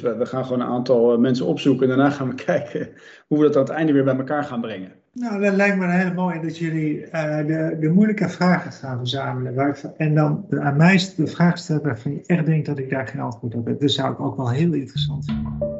Dus 0.00 0.10
we, 0.10 0.16
we 0.16 0.26
gaan 0.26 0.44
gewoon 0.44 0.60
een 0.60 0.66
aantal 0.66 1.12
eh, 1.12 1.18
mensen 1.18 1.46
opzoeken 1.46 1.90
en 1.90 1.96
daarna 1.96 2.10
gaan 2.10 2.28
we 2.28 2.34
kijken 2.44 2.88
hoe 3.26 3.38
we 3.38 3.44
dat 3.44 3.56
aan 3.56 3.62
het 3.62 3.70
einde 3.70 3.92
weer 3.92 4.04
bij 4.04 4.16
elkaar 4.16 4.44
gaan 4.44 4.60
brengen. 4.60 4.92
Nou, 5.12 5.40
dat 5.40 5.54
lijkt 5.54 5.76
me 5.76 5.90
heel 5.90 6.12
mooi 6.12 6.40
dat 6.40 6.58
jullie 6.58 7.00
uh, 7.00 7.36
de, 7.36 7.76
de 7.80 7.88
moeilijke 7.88 8.28
vragen 8.28 8.72
gaan 8.72 8.98
verzamelen. 8.98 9.74
En 9.96 10.14
dan 10.14 10.46
aan 10.50 10.76
mij 10.76 11.00
de 11.16 11.26
vraag 11.26 11.58
stellen 11.58 11.82
waarvan 11.82 12.12
je 12.12 12.22
echt 12.26 12.46
denkt 12.46 12.66
dat 12.66 12.78
ik 12.78 12.90
daar 12.90 13.06
geen 13.06 13.20
antwoord 13.20 13.54
op 13.54 13.66
heb. 13.66 13.80
Dat 13.80 13.90
zou 13.90 14.12
ik 14.12 14.20
ook 14.20 14.36
wel 14.36 14.50
heel 14.50 14.72
interessant 14.72 15.24
vinden. 15.24 15.75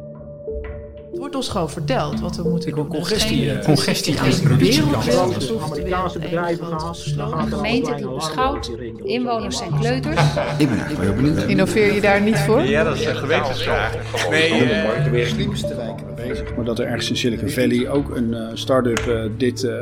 Het 1.27 1.35
wordt 1.35 1.51
ons 1.51 1.57
gewoon 1.57 1.71
verteld 1.71 2.21
wat 2.21 2.37
we 2.37 2.49
moeten 2.49 2.75
doen. 2.75 2.87
Congestie, 2.89 3.41
Dus 3.45 3.53
geen- 3.53 3.63
congestie 3.63 4.21
aan 4.21 4.31
de 4.31 4.41
productiekant. 4.43 5.63
Amerikaanse 5.63 6.19
bedrijven 6.19 6.65
gehad. 6.67 6.99
gaat 7.17 7.47
er 7.47 7.57
gemeente 7.57 7.95
die 7.95 8.09
beschouwt, 8.15 8.71
Inwoners 9.05 9.57
zijn 9.57 9.79
kleuters. 9.81 10.21
Ik 10.59 10.69
ben 10.69 10.79
eigenlijk 10.79 11.01
heel 11.01 11.15
benieuwd. 11.15 11.43
Innoveer 11.43 11.95
je 11.95 12.01
daar 12.01 12.21
niet 12.21 12.39
voor? 12.39 12.63
Ja, 12.63 12.85
dat 12.85 12.97
is 12.97 13.05
een 13.05 13.17
gewetensvraag. 13.17 13.95
Nee, 14.31 14.51
eh, 14.51 15.27
slimste 15.27 15.75
wijken 15.77 16.15
bezig. 16.15 16.55
Maar 16.57 16.65
dat 16.65 16.79
er 16.79 16.87
ergens 16.87 17.11
in 17.11 17.17
Silicon 17.17 17.49
Valley 17.49 17.89
ook 17.89 18.17
een 18.17 18.35
eh, 18.35 18.47
start-up 18.55 18.99
eh, 18.99 19.21
dit, 19.37 19.65
eh, 19.65 19.75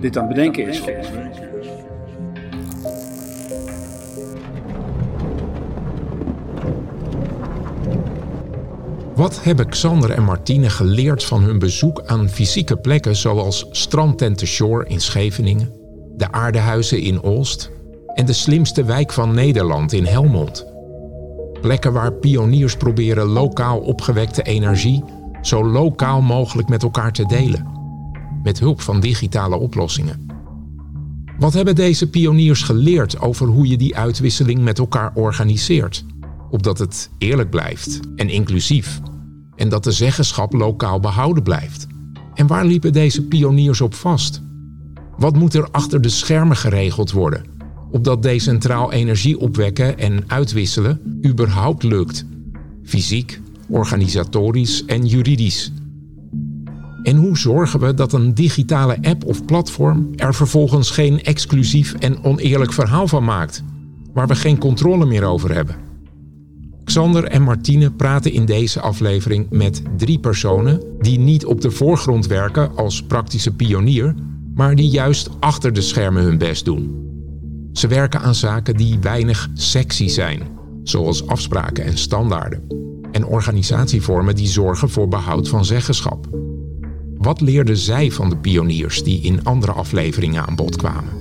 dit 0.00 0.16
aan 0.16 0.24
het 0.26 0.34
bedenken 0.34 0.68
is. 0.68 0.80
Wat 9.16 9.44
hebben 9.44 9.68
Xander 9.68 10.10
en 10.10 10.24
Martine 10.24 10.70
geleerd 10.70 11.24
van 11.24 11.42
hun 11.42 11.58
bezoek 11.58 12.02
aan 12.06 12.28
fysieke 12.28 12.76
plekken 12.76 13.16
zoals 13.16 13.66
Strandtent 13.70 14.38
de 14.38 14.46
Shore 14.46 14.88
in 14.88 15.00
Scheveningen, 15.00 15.72
de 16.16 16.32
aardehuizen 16.32 17.00
in 17.00 17.22
Olst 17.22 17.70
en 18.14 18.26
de 18.26 18.32
slimste 18.32 18.84
wijk 18.84 19.12
van 19.12 19.34
Nederland 19.34 19.92
in 19.92 20.04
Helmond? 20.04 20.66
Plekken 21.60 21.92
waar 21.92 22.12
pioniers 22.12 22.76
proberen 22.76 23.26
lokaal 23.26 23.78
opgewekte 23.78 24.42
energie 24.42 25.04
zo 25.42 25.64
lokaal 25.64 26.20
mogelijk 26.20 26.68
met 26.68 26.82
elkaar 26.82 27.12
te 27.12 27.26
delen, 27.26 27.66
met 28.42 28.58
hulp 28.58 28.80
van 28.80 29.00
digitale 29.00 29.56
oplossingen. 29.56 30.26
Wat 31.38 31.52
hebben 31.52 31.74
deze 31.74 32.10
pioniers 32.10 32.62
geleerd 32.62 33.20
over 33.20 33.46
hoe 33.46 33.68
je 33.68 33.76
die 33.76 33.96
uitwisseling 33.96 34.60
met 34.60 34.78
elkaar 34.78 35.12
organiseert? 35.14 36.04
Opdat 36.56 36.78
het 36.78 37.10
eerlijk 37.18 37.50
blijft 37.50 38.00
en 38.14 38.28
inclusief. 38.28 39.00
En 39.56 39.68
dat 39.68 39.84
de 39.84 39.92
zeggenschap 39.92 40.52
lokaal 40.52 41.00
behouden 41.00 41.42
blijft. 41.42 41.86
En 42.34 42.46
waar 42.46 42.64
liepen 42.64 42.92
deze 42.92 43.22
pioniers 43.22 43.80
op 43.80 43.94
vast? 43.94 44.42
Wat 45.18 45.36
moet 45.36 45.54
er 45.54 45.68
achter 45.70 46.00
de 46.00 46.08
schermen 46.08 46.56
geregeld 46.56 47.12
worden? 47.12 47.44
Opdat 47.90 48.22
decentraal 48.22 48.92
energie 48.92 49.38
opwekken 49.38 49.98
en 49.98 50.24
uitwisselen 50.26 51.20
überhaupt 51.26 51.82
lukt. 51.82 52.24
Fysiek, 52.84 53.40
organisatorisch 53.68 54.84
en 54.84 55.06
juridisch. 55.06 55.72
En 57.02 57.16
hoe 57.16 57.38
zorgen 57.38 57.80
we 57.80 57.94
dat 57.94 58.12
een 58.12 58.34
digitale 58.34 58.98
app 59.02 59.24
of 59.24 59.44
platform 59.44 60.10
er 60.14 60.34
vervolgens 60.34 60.90
geen 60.90 61.22
exclusief 61.22 61.94
en 61.94 62.24
oneerlijk 62.24 62.72
verhaal 62.72 63.08
van 63.08 63.24
maakt, 63.24 63.62
waar 64.12 64.26
we 64.26 64.34
geen 64.34 64.58
controle 64.58 65.06
meer 65.06 65.24
over 65.24 65.54
hebben? 65.54 65.86
Xander 66.86 67.24
en 67.24 67.42
Martine 67.42 67.90
praten 67.90 68.32
in 68.32 68.44
deze 68.44 68.80
aflevering 68.80 69.46
met 69.50 69.82
drie 69.96 70.18
personen 70.18 70.82
die 71.00 71.18
niet 71.18 71.44
op 71.44 71.60
de 71.60 71.70
voorgrond 71.70 72.26
werken 72.26 72.76
als 72.76 73.02
praktische 73.02 73.54
pionier, 73.54 74.14
maar 74.54 74.74
die 74.74 74.88
juist 74.88 75.30
achter 75.40 75.72
de 75.72 75.80
schermen 75.80 76.22
hun 76.22 76.38
best 76.38 76.64
doen. 76.64 77.04
Ze 77.72 77.86
werken 77.88 78.20
aan 78.20 78.34
zaken 78.34 78.76
die 78.76 78.98
weinig 79.00 79.48
sexy 79.54 80.08
zijn, 80.08 80.40
zoals 80.82 81.26
afspraken 81.26 81.84
en 81.84 81.98
standaarden, 81.98 82.62
en 83.12 83.26
organisatievormen 83.26 84.34
die 84.34 84.48
zorgen 84.48 84.90
voor 84.90 85.08
behoud 85.08 85.48
van 85.48 85.64
zeggenschap. 85.64 86.28
Wat 87.16 87.40
leerden 87.40 87.76
zij 87.76 88.10
van 88.10 88.28
de 88.28 88.36
pioniers 88.36 89.02
die 89.02 89.20
in 89.20 89.44
andere 89.44 89.72
afleveringen 89.72 90.46
aan 90.46 90.56
bod 90.56 90.76
kwamen? 90.76 91.12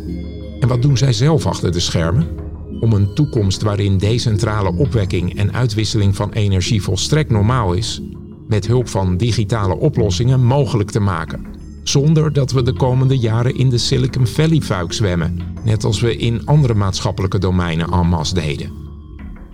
En 0.60 0.68
wat 0.68 0.82
doen 0.82 0.98
zij 0.98 1.14
zelf 1.14 1.46
achter 1.46 1.72
de 1.72 1.80
schermen? 1.80 2.45
Om 2.86 2.94
een 2.94 3.14
toekomst 3.14 3.62
waarin 3.62 3.98
decentrale 3.98 4.74
opwekking 4.76 5.38
en 5.38 5.54
uitwisseling 5.54 6.16
van 6.16 6.32
energie 6.32 6.82
volstrekt 6.82 7.30
normaal 7.30 7.74
is, 7.74 8.02
met 8.48 8.68
hulp 8.68 8.88
van 8.88 9.18
digitale 9.18 9.76
oplossingen 9.76 10.44
mogelijk 10.44 10.92
te 10.92 11.00
maken. 11.00 11.46
Zonder 11.84 12.34
dat 12.34 12.52
we 12.52 12.64
de 12.64 12.74
komende 12.74 13.18
jaren 13.18 13.56
in 13.56 13.70
de 13.70 13.78
Silicon 13.78 14.28
Valley 14.28 14.62
fuik 14.62 14.94
zwemmen, 14.94 15.40
net 15.64 15.84
als 15.84 16.00
we 16.00 16.18
in 16.18 16.46
andere 16.46 16.74
maatschappelijke 16.74 17.40
domeinen 17.40 17.92
en 17.92 18.08
masse 18.08 18.34
deden. 18.34 18.72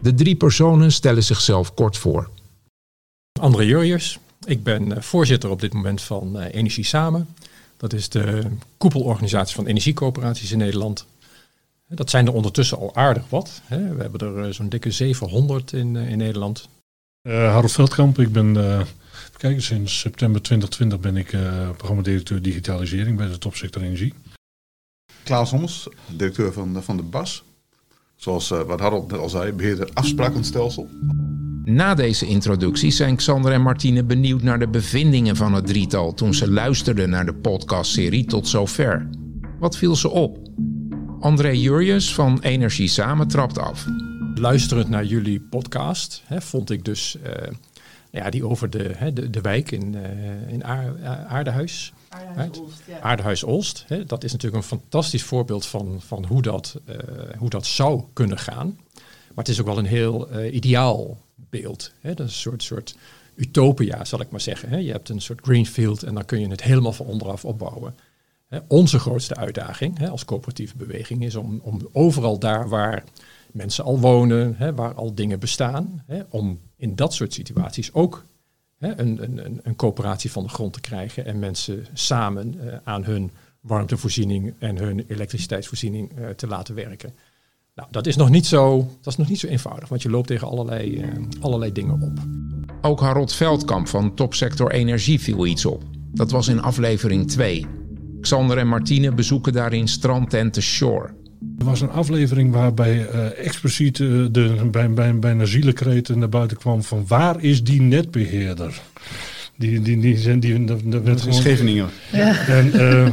De 0.01 0.13
drie 0.13 0.35
personen 0.35 0.91
stellen 0.91 1.23
zichzelf 1.23 1.73
kort 1.73 1.97
voor. 1.97 2.29
André 3.39 3.63
Jurjers. 3.63 4.19
Ik 4.45 4.63
ben 4.63 4.95
eh, 4.95 5.01
voorzitter 5.01 5.49
op 5.49 5.61
dit 5.61 5.73
moment 5.73 6.01
van 6.01 6.39
eh, 6.39 6.55
Energie 6.55 6.85
Samen. 6.85 7.27
Dat 7.77 7.93
is 7.93 8.09
de 8.09 8.43
koepelorganisatie 8.77 9.55
van 9.55 9.65
energiecoöperaties 9.65 10.51
in 10.51 10.57
Nederland. 10.57 11.05
Dat 11.93 12.09
zijn 12.09 12.27
er 12.27 12.33
ondertussen 12.33 12.77
al 12.77 12.95
aardig 12.95 13.29
wat. 13.29 13.61
hè. 13.63 13.95
We 13.95 14.01
hebben 14.01 14.19
er 14.19 14.45
eh, 14.45 14.53
zo'n 14.53 14.69
dikke 14.69 14.91
700 14.91 15.73
in, 15.73 15.95
eh, 15.95 16.09
in 16.09 16.17
Nederland. 16.17 16.69
Eh 17.21 17.33
Harold 17.33 17.71
Veldkamp, 17.71 18.19
ik 18.19 18.31
ben, 18.31 18.57
eh 18.57 18.79
even 18.79 19.37
kijken, 19.37 19.61
sinds 19.61 19.99
september 19.99 20.41
2020 20.41 20.99
ben 20.99 21.17
ik 21.17 21.33
eh 21.33 21.69
programmadirecteur 21.77 22.41
digitalisering 22.41 23.17
bij 23.17 23.27
de 23.27 23.37
topsector 23.37 23.81
energie. 23.81 24.13
Klaas 25.23 25.49
Hommels, 25.49 25.87
directeur 26.15 26.53
van, 26.53 26.83
van 26.83 26.97
de 26.97 27.03
BAS. 27.03 27.43
Zoals 28.15 28.51
eh, 28.51 28.61
wat 28.61 28.79
Harold 28.79 29.11
net 29.11 29.19
al 29.19 29.29
zei, 29.29 29.51
beheerder 29.51 29.89
afsprakenstelsel. 29.93 30.89
Na 31.63 31.93
deze 31.93 32.25
introductie 32.25 32.91
zijn 32.91 33.15
Xander 33.15 33.51
en 33.51 33.61
Martine 33.61 34.03
benieuwd 34.03 34.41
naar 34.41 34.59
de 34.59 34.67
bevindingen 34.67 35.35
van 35.35 35.53
het 35.53 35.67
drietal 35.67 36.13
toen 36.13 36.33
ze 36.33 36.51
luisterden 36.51 37.09
naar 37.09 37.25
de 37.25 37.33
podcastserie 37.33 38.25
tot 38.25 38.47
zover. 38.47 39.09
Wat 39.59 39.77
viel 39.77 39.95
ze 39.95 40.09
op? 40.09 40.37
André 41.21 41.51
Jurjes 41.51 42.13
van 42.13 42.39
Energie 42.41 42.87
Samen 42.87 43.27
trapt 43.27 43.57
af. 43.57 43.85
Luisterend 44.35 44.89
naar 44.89 45.05
jullie 45.05 45.39
podcast 45.41 46.21
hè, 46.25 46.41
vond 46.41 46.69
ik 46.69 46.85
dus 46.85 47.17
eh, 47.23 47.51
ja, 48.09 48.29
die 48.29 48.45
over 48.47 48.69
de, 48.69 48.91
hè, 48.95 49.13
de, 49.13 49.29
de 49.29 49.41
wijk 49.41 49.71
in, 49.71 49.95
eh, 49.95 50.53
in 50.53 50.65
Aar- 50.65 51.25
Aardehuis. 51.27 51.93
Right? 52.35 52.61
Aardehuis 53.01 53.43
Olst. 53.43 53.83
Hè, 53.87 54.05
dat 54.05 54.23
is 54.23 54.31
natuurlijk 54.31 54.63
een 54.63 54.77
fantastisch 54.77 55.23
voorbeeld 55.23 55.65
van, 55.65 56.01
van 56.05 56.25
hoe, 56.25 56.41
dat, 56.41 56.79
eh, 56.85 56.95
hoe 57.37 57.49
dat 57.49 57.65
zou 57.65 58.03
kunnen 58.13 58.37
gaan. 58.37 58.77
Maar 58.95 59.45
het 59.45 59.49
is 59.49 59.59
ook 59.59 59.65
wel 59.67 59.77
een 59.77 59.85
heel 59.85 60.29
eh, 60.29 60.53
ideaal 60.53 61.17
beeld. 61.35 61.91
Hè. 61.99 62.13
Dat 62.13 62.27
is 62.27 62.33
een 62.33 62.39
soort, 62.39 62.63
soort 62.63 62.95
utopia, 63.35 64.05
zal 64.05 64.21
ik 64.21 64.29
maar 64.31 64.41
zeggen. 64.41 64.69
Hè. 64.69 64.77
Je 64.77 64.91
hebt 64.91 65.09
een 65.09 65.21
soort 65.21 65.39
greenfield 65.43 66.03
en 66.03 66.13
dan 66.13 66.25
kun 66.25 66.39
je 66.39 66.47
het 66.47 66.63
helemaal 66.63 66.93
van 66.93 67.05
onderaf 67.05 67.45
opbouwen. 67.45 67.95
Onze 68.67 68.99
grootste 68.99 69.35
uitdaging 69.35 70.09
als 70.09 70.25
coöperatieve 70.25 70.77
beweging 70.77 71.23
is 71.23 71.35
om, 71.35 71.59
om 71.63 71.79
overal 71.91 72.39
daar 72.39 72.69
waar 72.69 73.03
mensen 73.51 73.83
al 73.83 73.99
wonen, 73.99 74.75
waar 74.75 74.93
al 74.93 75.15
dingen 75.15 75.39
bestaan, 75.39 76.03
om 76.29 76.59
in 76.77 76.95
dat 76.95 77.13
soort 77.13 77.33
situaties 77.33 77.93
ook 77.93 78.25
een, 78.79 79.23
een- 79.23 79.59
een 79.63 79.75
coöperatie 79.75 80.31
van 80.31 80.43
de 80.43 80.49
grond 80.49 80.73
te 80.73 80.81
krijgen 80.81 81.25
en 81.25 81.39
mensen 81.39 81.85
samen 81.93 82.55
eh, 82.71 82.77
aan 82.83 83.03
hun 83.03 83.31
warmtevoorziening 83.59 84.53
en 84.59 84.77
hun 84.77 85.05
elektriciteitsvoorziening 85.07 86.11
eh, 86.17 86.29
te 86.29 86.47
laten 86.47 86.75
werken. 86.75 87.13
Nou, 87.75 87.87
dat 87.91 88.07
is 88.07 88.15
nog 88.15 88.29
niet 88.29 88.45
zo, 88.45 88.77
dat 89.01 89.13
is 89.13 89.17
nog 89.19 89.29
niet 89.29 89.39
zo 89.39 89.47
eenvoudig, 89.47 89.89
want 89.89 90.01
je 90.01 90.09
loopt 90.09 90.27
tegen 90.27 90.47
allerlei, 90.47 90.97
eh, 90.97 91.07
allerlei 91.39 91.71
dingen 91.71 92.01
op. 92.01 92.19
Ook 92.81 92.99
Harold 92.99 93.33
Veldkamp 93.33 93.87
van 93.87 94.15
Topsector 94.15 94.71
Energie 94.71 95.19
viel 95.19 95.45
iets 95.45 95.65
op. 95.65 95.83
Dat 96.13 96.31
was 96.31 96.47
in 96.47 96.61
aflevering 96.61 97.27
2. 97.31 97.65
Xander 98.21 98.57
en 98.57 98.67
Martine 98.67 99.11
bezoeken 99.11 99.53
daarin 99.53 99.87
strandtent 99.87 100.53
The 100.53 100.61
Shore. 100.61 101.09
Er 101.59 101.65
was 101.65 101.81
een 101.81 101.89
aflevering 101.89 102.51
waarbij 102.53 103.07
eh, 103.07 103.45
expliciet 103.45 103.99
eh, 103.99 104.07
de, 104.31 104.67
bij, 104.71 104.91
bij, 104.93 105.19
bijna 105.19 105.45
zielenkreet 105.45 106.15
naar 106.15 106.29
buiten 106.29 106.57
kwam 106.57 106.83
van 106.83 107.03
waar 107.07 107.43
is 107.43 107.63
die 107.63 107.81
netbeheerder? 107.81 108.81
Die, 109.57 109.81
die, 109.81 109.99
die, 109.99 110.17
zijn 110.17 110.39
die, 110.39 110.65
dat, 110.65 110.79
dat 110.83 111.03
werd 111.03 111.21
gewoon- 111.21 111.33
Scheveningen. 111.35 111.89
En 112.11 112.73
eh, 112.73 113.07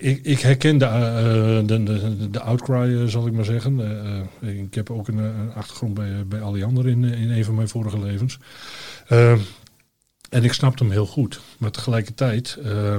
ik, 0.00 0.20
ik 0.22 0.40
herken 0.40 0.78
de, 0.78 1.62
de, 1.66 1.82
de, 1.82 2.30
de 2.30 2.40
outcry, 2.40 3.08
zal 3.08 3.26
ik 3.26 3.32
maar 3.32 3.44
zeggen. 3.44 3.80
Ik 4.40 4.74
heb 4.74 4.90
ook 4.90 5.08
een, 5.08 5.18
een 5.18 5.52
achtergrond 5.54 5.94
bij, 5.94 6.26
bij 6.28 6.40
Alliander 6.40 6.88
in, 6.88 7.04
in 7.04 7.30
een 7.30 7.44
van 7.44 7.54
mijn 7.54 7.68
vorige 7.68 7.98
levens. 7.98 8.38
En 10.30 10.44
ik 10.44 10.52
snapte 10.52 10.82
hem 10.82 10.92
heel 10.92 11.06
goed. 11.06 11.40
Maar 11.58 11.70
tegelijkertijd 11.70 12.58
eh, 12.64 12.98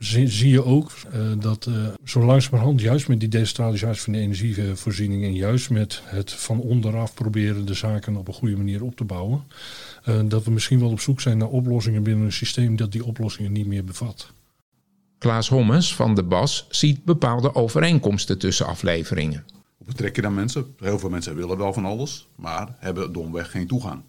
zie, 0.00 0.28
zie 0.28 0.50
je 0.50 0.64
ook 0.64 0.90
eh, 1.12 1.20
dat 1.38 1.66
eh, 1.66 1.74
zo 2.04 2.24
langzamerhand, 2.24 2.80
juist 2.80 3.08
met 3.08 3.20
die 3.20 3.28
decentralisatie 3.28 4.02
van 4.02 4.12
de 4.12 4.18
energievoorziening 4.18 5.24
en 5.24 5.34
juist 5.34 5.70
met 5.70 6.02
het 6.04 6.32
van 6.32 6.60
onderaf 6.60 7.14
proberen 7.14 7.66
de 7.66 7.74
zaken 7.74 8.16
op 8.16 8.28
een 8.28 8.34
goede 8.34 8.56
manier 8.56 8.82
op 8.82 8.96
te 8.96 9.04
bouwen, 9.04 9.42
eh, 10.04 10.20
dat 10.24 10.44
we 10.44 10.50
misschien 10.50 10.80
wel 10.80 10.90
op 10.90 11.00
zoek 11.00 11.20
zijn 11.20 11.38
naar 11.38 11.48
oplossingen 11.48 12.02
binnen 12.02 12.24
een 12.24 12.32
systeem 12.32 12.76
dat 12.76 12.92
die 12.92 13.04
oplossingen 13.04 13.52
niet 13.52 13.66
meer 13.66 13.84
bevat. 13.84 14.32
Klaas 15.18 15.48
Hommes 15.48 15.94
van 15.94 16.14
de 16.14 16.22
BAS 16.22 16.66
ziet 16.70 17.04
bepaalde 17.04 17.54
overeenkomsten 17.54 18.38
tussen 18.38 18.66
afleveringen. 18.66 19.44
Hoe 19.76 19.86
betrek 19.86 20.16
je 20.16 20.22
dan 20.22 20.34
mensen? 20.34 20.74
Heel 20.78 20.98
veel 20.98 21.10
mensen 21.10 21.36
willen 21.36 21.58
wel 21.58 21.72
van 21.72 21.84
alles, 21.84 22.28
maar 22.34 22.76
hebben 22.78 23.12
domweg 23.12 23.50
geen 23.50 23.66
toegang. 23.66 24.02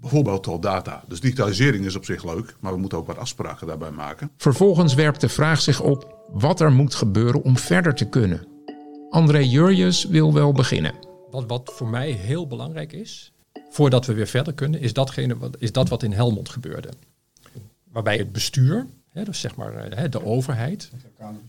Bijvoorbeeld 0.00 0.42
tot 0.42 0.62
data. 0.62 1.04
Dus 1.08 1.20
digitalisering 1.20 1.84
is 1.84 1.96
op 1.96 2.04
zich 2.04 2.24
leuk, 2.24 2.56
maar 2.60 2.72
we 2.72 2.78
moeten 2.78 2.98
ook 2.98 3.06
wat 3.06 3.16
afspraken 3.16 3.66
daarbij 3.66 3.90
maken. 3.90 4.30
Vervolgens 4.36 4.94
werpt 4.94 5.20
de 5.20 5.28
vraag 5.28 5.60
zich 5.60 5.80
op 5.80 6.26
wat 6.32 6.60
er 6.60 6.72
moet 6.72 6.94
gebeuren 6.94 7.42
om 7.42 7.56
verder 7.56 7.94
te 7.94 8.04
kunnen. 8.04 8.46
André 9.10 9.38
Jurjes 9.38 10.04
wil 10.04 10.32
wel 10.32 10.52
beginnen. 10.52 10.94
Wat, 11.30 11.44
wat 11.46 11.72
voor 11.74 11.88
mij 11.88 12.10
heel 12.10 12.46
belangrijk 12.46 12.92
is, 12.92 13.32
voordat 13.70 14.06
we 14.06 14.14
weer 14.14 14.26
verder 14.26 14.52
kunnen, 14.52 14.80
is, 14.80 14.92
datgene 14.92 15.38
wat, 15.38 15.56
is 15.58 15.72
dat 15.72 15.88
wat 15.88 16.02
in 16.02 16.12
Helmond 16.12 16.48
gebeurde. 16.48 16.88
Waarbij 17.92 18.16
het 18.16 18.32
bestuur, 18.32 18.86
hè, 19.08 19.24
dus 19.24 19.40
zeg 19.40 19.56
maar 19.56 19.90
hè, 19.90 20.08
de 20.08 20.24
overheid, 20.24 20.90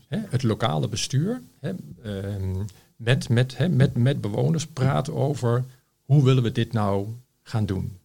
hè, 0.08 0.18
het 0.28 0.42
lokale 0.42 0.88
bestuur, 0.88 1.42
hè, 1.60 1.72
ehm, 2.02 2.64
met, 2.96 3.28
met, 3.28 3.56
hè, 3.56 3.68
met, 3.68 3.96
met 3.96 4.20
bewoners 4.20 4.66
praat 4.66 5.10
over 5.10 5.64
hoe 6.04 6.24
willen 6.24 6.42
we 6.42 6.52
dit 6.52 6.72
nou 6.72 7.06
gaan 7.42 7.66
doen. 7.66 7.98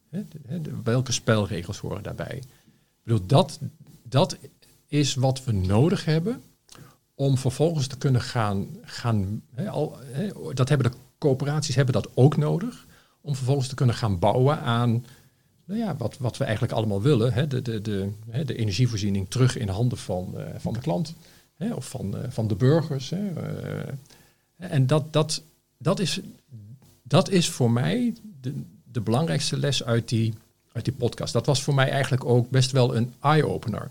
Welke 0.84 1.12
spelregels 1.12 1.78
horen 1.78 2.04
daarbij. 2.04 2.36
Ik 2.36 2.44
bedoel, 3.04 3.26
dat, 3.26 3.60
dat 4.04 4.38
is 4.88 5.16
wat 5.16 5.44
we 5.44 5.52
nodig 5.52 6.06
hebben 6.06 6.42
om 7.16 7.38
vervolgens 7.38 7.88
te 7.88 7.98
kunnen 7.98 8.22
gaan, 8.22 8.68
gaan 8.82 9.44
al, 9.68 9.98
dat 10.54 10.70
hebben 10.70 10.92
de 10.92 10.98
coöperaties 11.18 11.76
hebben 11.76 11.94
dat 11.94 12.10
ook 12.14 12.38
nodig, 12.38 12.86
om 13.22 13.36
vervolgens 13.36 13.68
te 13.68 13.76
kunnen 13.76 13.96
gaan 13.96 14.20
bouwen 14.20 14.60
aan 14.60 15.06
nou 15.66 15.80
ja, 15.80 15.96
wat, 15.96 16.18
wat 16.18 16.38
we 16.38 16.44
eigenlijk 16.44 16.74
allemaal 16.74 17.02
willen, 17.02 17.50
de, 17.50 17.62
de, 17.62 17.82
de, 17.82 18.12
de 18.46 18.56
energievoorziening 18.56 19.30
terug 19.30 19.58
in 19.58 19.70
handen 19.70 19.98
van, 19.98 20.38
eh, 20.38 20.46
van 20.58 20.74
de 20.74 20.80
klant 20.80 21.14
of 21.76 21.90
van, 21.90 22.18
eh, 22.18 22.30
van 22.30 22.48
de 22.48 22.56
burgers. 22.56 23.12
Eh. 23.12 23.20
en 24.58 24.88
dat, 24.88 25.14
dat, 25.14 25.44
dat, 25.78 26.00
is, 26.00 26.20
dat 27.04 27.30
is 27.30 27.50
voor 27.50 27.72
mij 27.72 28.16
de, 28.42 28.54
de 28.96 29.02
belangrijkste 29.02 29.58
les 29.58 29.84
uit 29.84 30.10
die, 30.10 30.34
uit 30.72 30.86
die 30.86 30.94
podcast. 30.94 31.34
Dat 31.34 31.46
was 31.46 31.64
voor 31.64 31.74
mij 31.74 31.90
eigenlijk 31.90 32.26
ook 32.26 32.50
best 32.50 32.72
wel 32.72 32.96
een 32.96 33.14
eye-opener. 33.22 33.90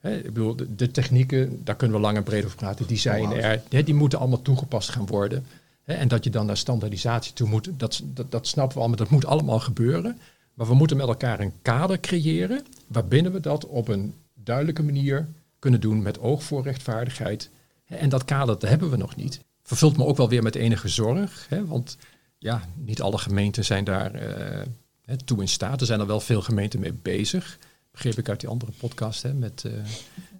Ik 0.00 0.22
bedoel, 0.22 0.56
de, 0.56 0.74
de 0.74 0.90
technieken, 0.90 1.60
daar 1.64 1.76
kunnen 1.76 1.96
we 1.96 2.02
lang 2.02 2.16
en 2.16 2.22
breed 2.22 2.44
over 2.44 2.56
praten, 2.56 2.86
die 2.86 2.98
zijn 2.98 3.32
er, 3.32 3.62
die 3.68 3.94
moeten 3.94 4.18
allemaal 4.18 4.42
toegepast 4.42 4.88
gaan 4.88 5.06
worden. 5.06 5.46
En 5.84 6.08
dat 6.08 6.24
je 6.24 6.30
dan 6.30 6.46
naar 6.46 6.56
standaardisatie 6.56 7.32
toe 7.32 7.48
moet, 7.48 7.68
dat, 7.76 8.02
dat, 8.04 8.30
dat 8.30 8.46
snappen 8.46 8.76
we 8.76 8.80
allemaal, 8.80 8.98
dat 8.98 9.10
moet 9.10 9.26
allemaal 9.26 9.60
gebeuren. 9.60 10.18
Maar 10.54 10.66
we 10.66 10.74
moeten 10.74 10.96
met 10.96 11.06
elkaar 11.06 11.40
een 11.40 11.52
kader 11.62 12.00
creëren 12.00 12.64
waarbinnen 12.86 13.32
we 13.32 13.40
dat 13.40 13.66
op 13.66 13.88
een 13.88 14.14
duidelijke 14.34 14.82
manier 14.82 15.28
kunnen 15.58 15.80
doen 15.80 16.02
met 16.02 16.20
oog 16.20 16.42
voor 16.42 16.62
rechtvaardigheid. 16.62 17.50
En 17.84 18.08
dat 18.08 18.24
kader 18.24 18.58
dat 18.58 18.68
hebben 18.68 18.90
we 18.90 18.96
nog 18.96 19.16
niet. 19.16 19.40
Vervult 19.62 19.96
me 19.96 20.04
ook 20.04 20.16
wel 20.16 20.28
weer 20.28 20.42
met 20.42 20.54
enige 20.54 20.88
zorg, 20.88 21.46
hè, 21.48 21.66
want 21.66 21.96
ja, 22.42 22.68
niet 22.74 23.02
alle 23.02 23.18
gemeenten 23.18 23.64
zijn 23.64 23.84
daar 23.84 24.14
eh, 24.14 24.66
hè, 25.04 25.16
toe 25.16 25.40
in 25.40 25.48
staat. 25.48 25.80
Er 25.80 25.86
zijn 25.86 26.00
er 26.00 26.06
wel 26.06 26.20
veel 26.20 26.42
gemeenten 26.42 26.80
mee 26.80 26.92
bezig. 26.92 27.58
Begreep 27.90 28.18
ik 28.18 28.28
uit 28.28 28.40
die 28.40 28.48
andere 28.48 28.72
podcast 28.78 29.22
hè, 29.22 29.34
met 29.34 29.64
eh, 29.64 29.72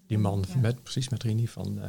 die 0.06 0.18
man, 0.18 0.44
met, 0.60 0.82
precies 0.82 1.08
met 1.08 1.22
Rini 1.22 1.48
van 1.48 1.82
eh 1.82 1.88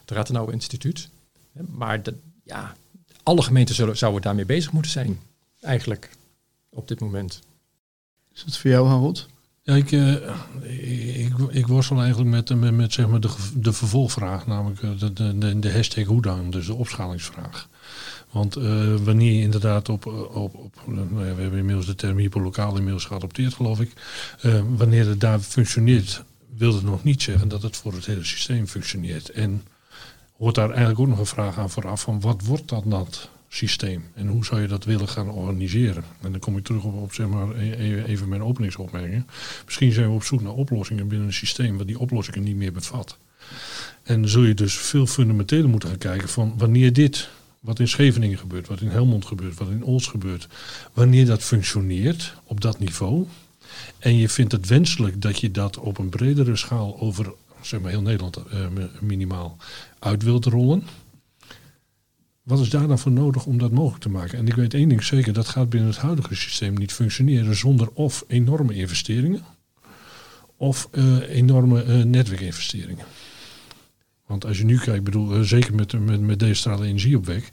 het 0.00 0.10
Rathenau 0.10 0.52
Instituut. 0.52 1.08
Hè, 1.52 1.62
Maar 1.68 2.02
dat, 2.02 2.14
ja, 2.44 2.76
alle 3.22 3.42
gemeenten 3.42 3.74
zullen, 3.74 3.96
zouden 3.96 4.22
daarmee 4.22 4.44
bezig 4.44 4.72
moeten 4.72 4.90
zijn, 4.90 5.20
eigenlijk, 5.60 6.10
op 6.68 6.88
dit 6.88 7.00
moment. 7.00 7.40
Is 8.34 8.42
het 8.42 8.56
voor 8.56 8.70
jou, 8.70 8.88
Harold? 8.88 9.28
Ja, 9.62 9.74
ik, 9.74 9.90
ik, 10.62 11.32
ik 11.50 11.66
worstel 11.66 12.00
eigenlijk 12.00 12.30
met, 12.30 12.54
met, 12.54 12.74
met 12.74 12.92
zeg 12.92 13.08
maar 13.08 13.20
de, 13.20 13.30
de 13.54 13.72
vervolgvraag, 13.72 14.46
namelijk 14.46 14.80
de, 14.80 15.12
de, 15.12 15.38
de, 15.38 15.58
de 15.58 15.72
hashtag 15.72 16.04
hoe 16.04 16.22
dan, 16.22 16.50
dus 16.50 16.66
de 16.66 16.74
opschalingsvraag. 16.74 17.68
Want 18.30 18.56
eh, 18.56 18.94
wanneer 19.02 19.32
je 19.32 19.40
inderdaad 19.40 19.88
op, 19.88 20.06
eh, 20.06 20.36
op, 20.36 20.54
op 20.54 20.74
eh, 20.88 20.94
nou 20.94 21.26
ja, 21.26 21.34
we 21.34 21.42
hebben 21.42 21.58
inmiddels 21.58 21.86
de 21.86 21.94
term 21.94 22.18
hyperlokaal 22.18 22.76
inmiddels 22.76 23.04
geadopteerd 23.04 23.54
geloof 23.54 23.80
ik, 23.80 23.92
wanneer 24.76 25.06
het 25.06 25.20
daar 25.20 25.40
functioneert, 25.40 26.24
wil 26.56 26.74
het 26.74 26.82
nog 26.82 27.04
niet 27.04 27.22
zeggen 27.22 27.48
dat 27.48 27.62
het 27.62 27.76
voor 27.76 27.92
het 27.92 28.06
hele 28.06 28.24
systeem 28.24 28.66
functioneert. 28.66 29.28
En 29.28 29.62
hoort 30.36 30.54
daar 30.54 30.68
eigenlijk 30.68 31.00
ook 31.00 31.08
nog 31.08 31.18
een 31.18 31.26
vraag 31.26 31.58
aan 31.58 31.70
vooraf 31.70 32.00
van 32.00 32.20
wat 32.20 32.42
wordt 32.44 32.68
dan 32.68 32.82
dat 32.86 33.30
systeem 33.48 34.04
en 34.14 34.26
hoe 34.26 34.44
zou 34.44 34.60
je 34.60 34.68
dat 34.68 34.84
willen 34.84 35.08
gaan 35.08 35.30
organiseren? 35.30 36.04
En 36.20 36.30
dan 36.30 36.40
kom 36.40 36.56
ik 36.56 36.64
terug 36.64 36.84
op, 36.84 37.14
zeg 37.14 37.26
maar, 37.26 37.56
e- 37.56 37.70
e- 37.70 38.04
even 38.04 38.28
mijn 38.28 38.42
openingsopmerking. 38.42 39.26
Misschien 39.64 39.92
zijn 39.92 40.08
we 40.08 40.14
op 40.14 40.24
zoek 40.24 40.42
naar 40.42 40.52
oplossingen 40.52 41.08
binnen 41.08 41.26
een 41.26 41.32
systeem 41.32 41.78
wat 41.78 41.86
die 41.86 41.98
oplossingen 41.98 42.42
niet 42.42 42.56
meer 42.56 42.72
bevat. 42.72 43.18
En 44.02 44.28
zul 44.28 44.42
je 44.42 44.54
dus 44.54 44.74
veel 44.74 45.06
fundamenteler 45.06 45.68
moeten 45.68 45.88
gaan 45.88 45.98
kijken 45.98 46.28
van 46.28 46.54
wanneer 46.58 46.92
dit, 46.92 47.28
wat 47.60 47.78
in 47.78 47.88
Scheveningen 47.88 48.38
gebeurt, 48.38 48.68
wat 48.68 48.80
in 48.80 48.88
Helmond 48.88 49.24
gebeurt, 49.24 49.58
wat 49.58 49.68
in 49.68 49.84
Ols 49.84 50.06
gebeurt, 50.06 50.48
wanneer 50.92 51.26
dat 51.26 51.42
functioneert 51.42 52.34
op 52.44 52.60
dat 52.60 52.78
niveau. 52.78 53.26
En 53.98 54.16
je 54.16 54.28
vindt 54.28 54.52
het 54.52 54.66
wenselijk 54.66 55.22
dat 55.22 55.40
je 55.40 55.50
dat 55.50 55.78
op 55.78 55.98
een 55.98 56.08
bredere 56.08 56.56
schaal 56.56 57.00
over 57.00 57.32
zeg 57.60 57.80
maar 57.80 57.90
heel 57.90 58.02
Nederland 58.02 58.36
eh, 58.36 58.66
minimaal 59.00 59.56
uit 59.98 60.22
wilt 60.22 60.44
rollen. 60.44 60.82
Wat 62.42 62.60
is 62.60 62.70
daar 62.70 62.88
dan 62.88 62.98
voor 62.98 63.12
nodig 63.12 63.46
om 63.46 63.58
dat 63.58 63.70
mogelijk 63.70 64.02
te 64.02 64.08
maken? 64.08 64.38
En 64.38 64.46
ik 64.46 64.54
weet 64.54 64.74
één 64.74 64.88
ding 64.88 65.04
zeker, 65.04 65.32
dat 65.32 65.48
gaat 65.48 65.70
binnen 65.70 65.90
het 65.90 65.98
huidige 65.98 66.34
systeem 66.34 66.74
niet 66.74 66.92
functioneren 66.92 67.56
zonder 67.56 67.88
of 67.94 68.24
enorme 68.28 68.74
investeringen 68.74 69.44
of 70.56 70.88
eh, 70.90 71.36
enorme 71.36 71.82
eh, 71.82 72.02
netwerkinvesteringen. 72.02 73.04
Want 74.30 74.46
als 74.46 74.58
je 74.58 74.64
nu 74.64 74.78
kijkt, 74.78 75.04
bedoel, 75.04 75.34
eh, 75.34 75.40
zeker 75.40 75.74
met, 75.74 76.00
met, 76.00 76.20
met 76.20 76.38
decentrale 76.38 76.86
energieopwek, 76.86 77.50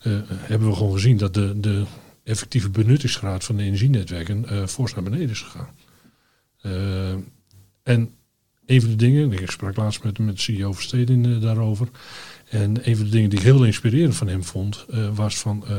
eh, 0.00 0.12
hebben 0.28 0.68
we 0.68 0.74
gewoon 0.74 0.92
gezien 0.92 1.16
dat 1.16 1.34
de, 1.34 1.60
de 1.60 1.84
effectieve 2.22 2.70
benuttingsgraad 2.70 3.44
van 3.44 3.56
de 3.56 3.62
energienetwerken 3.62 4.48
eh 4.48 4.66
fors 4.66 4.94
naar 4.94 5.04
beneden 5.04 5.30
is 5.30 5.40
gegaan. 5.40 5.68
En 7.82 8.14
een 8.66 8.80
van 8.80 8.90
de 8.90 8.96
dingen, 8.96 9.32
ik 9.32 9.50
sprak 9.50 9.76
laatst 9.76 10.04
met, 10.04 10.18
met 10.18 10.40
CEO 10.40 10.72
Versteden 10.72 11.24
uh, 11.24 11.40
daarover. 11.40 11.88
En 12.48 12.88
een 12.88 12.96
van 12.96 13.04
de 13.04 13.10
dingen 13.10 13.30
die 13.30 13.38
ik 13.38 13.44
heel 13.44 13.64
inspirerend 13.64 14.16
van 14.16 14.28
hem 14.28 14.44
vond, 14.44 14.86
uh, 14.90 15.14
was 15.14 15.38
van 15.38 15.64
uh, 15.68 15.76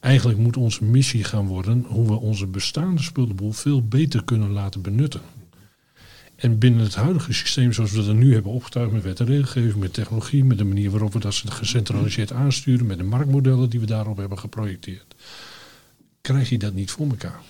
eigenlijk 0.00 0.38
moet 0.38 0.56
onze 0.56 0.84
missie 0.84 1.24
gaan 1.24 1.46
worden 1.46 1.84
hoe 1.88 2.06
we 2.06 2.14
onze 2.14 2.46
bestaande 2.46 3.02
spullenboel 3.02 3.52
veel 3.52 3.82
beter 3.82 4.24
kunnen 4.24 4.50
laten 4.50 4.82
benutten. 4.82 5.20
En 6.36 6.58
binnen 6.58 6.80
het 6.80 6.94
huidige 6.94 7.32
systeem 7.32 7.72
zoals 7.72 7.92
we 7.92 8.04
dat 8.04 8.14
nu 8.14 8.32
hebben 8.32 8.52
opgetuigd 8.52 8.92
met 8.92 9.02
wet 9.02 9.20
en 9.20 9.26
regelgeving, 9.26 9.76
met 9.76 9.92
technologie, 9.92 10.44
met 10.44 10.58
de 10.58 10.64
manier 10.64 10.90
waarop 10.90 11.12
we 11.12 11.18
dat 11.18 11.34
gecentraliseerd 11.34 12.32
aansturen, 12.32 12.86
met 12.86 12.98
de 12.98 13.04
marktmodellen 13.04 13.70
die 13.70 13.80
we 13.80 13.86
daarop 13.86 14.16
hebben 14.16 14.38
geprojecteerd, 14.38 15.14
krijg 16.20 16.48
je 16.48 16.58
dat 16.58 16.74
niet 16.74 16.90
voor 16.90 17.08
elkaar. 17.08 17.40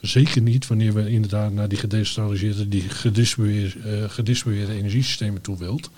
Zeker 0.00 0.42
niet 0.42 0.66
wanneer 0.66 0.92
we 0.94 1.10
inderdaad 1.10 1.52
naar 1.52 1.68
die 1.68 1.78
gedecentraliseerde, 1.78 2.68
die 2.68 2.88
gedistribueerde, 2.88 4.08
gedistribueerde 4.08 4.72
energiesystemen 4.72 5.40
toe 5.40 5.58
wilt. 5.58 5.90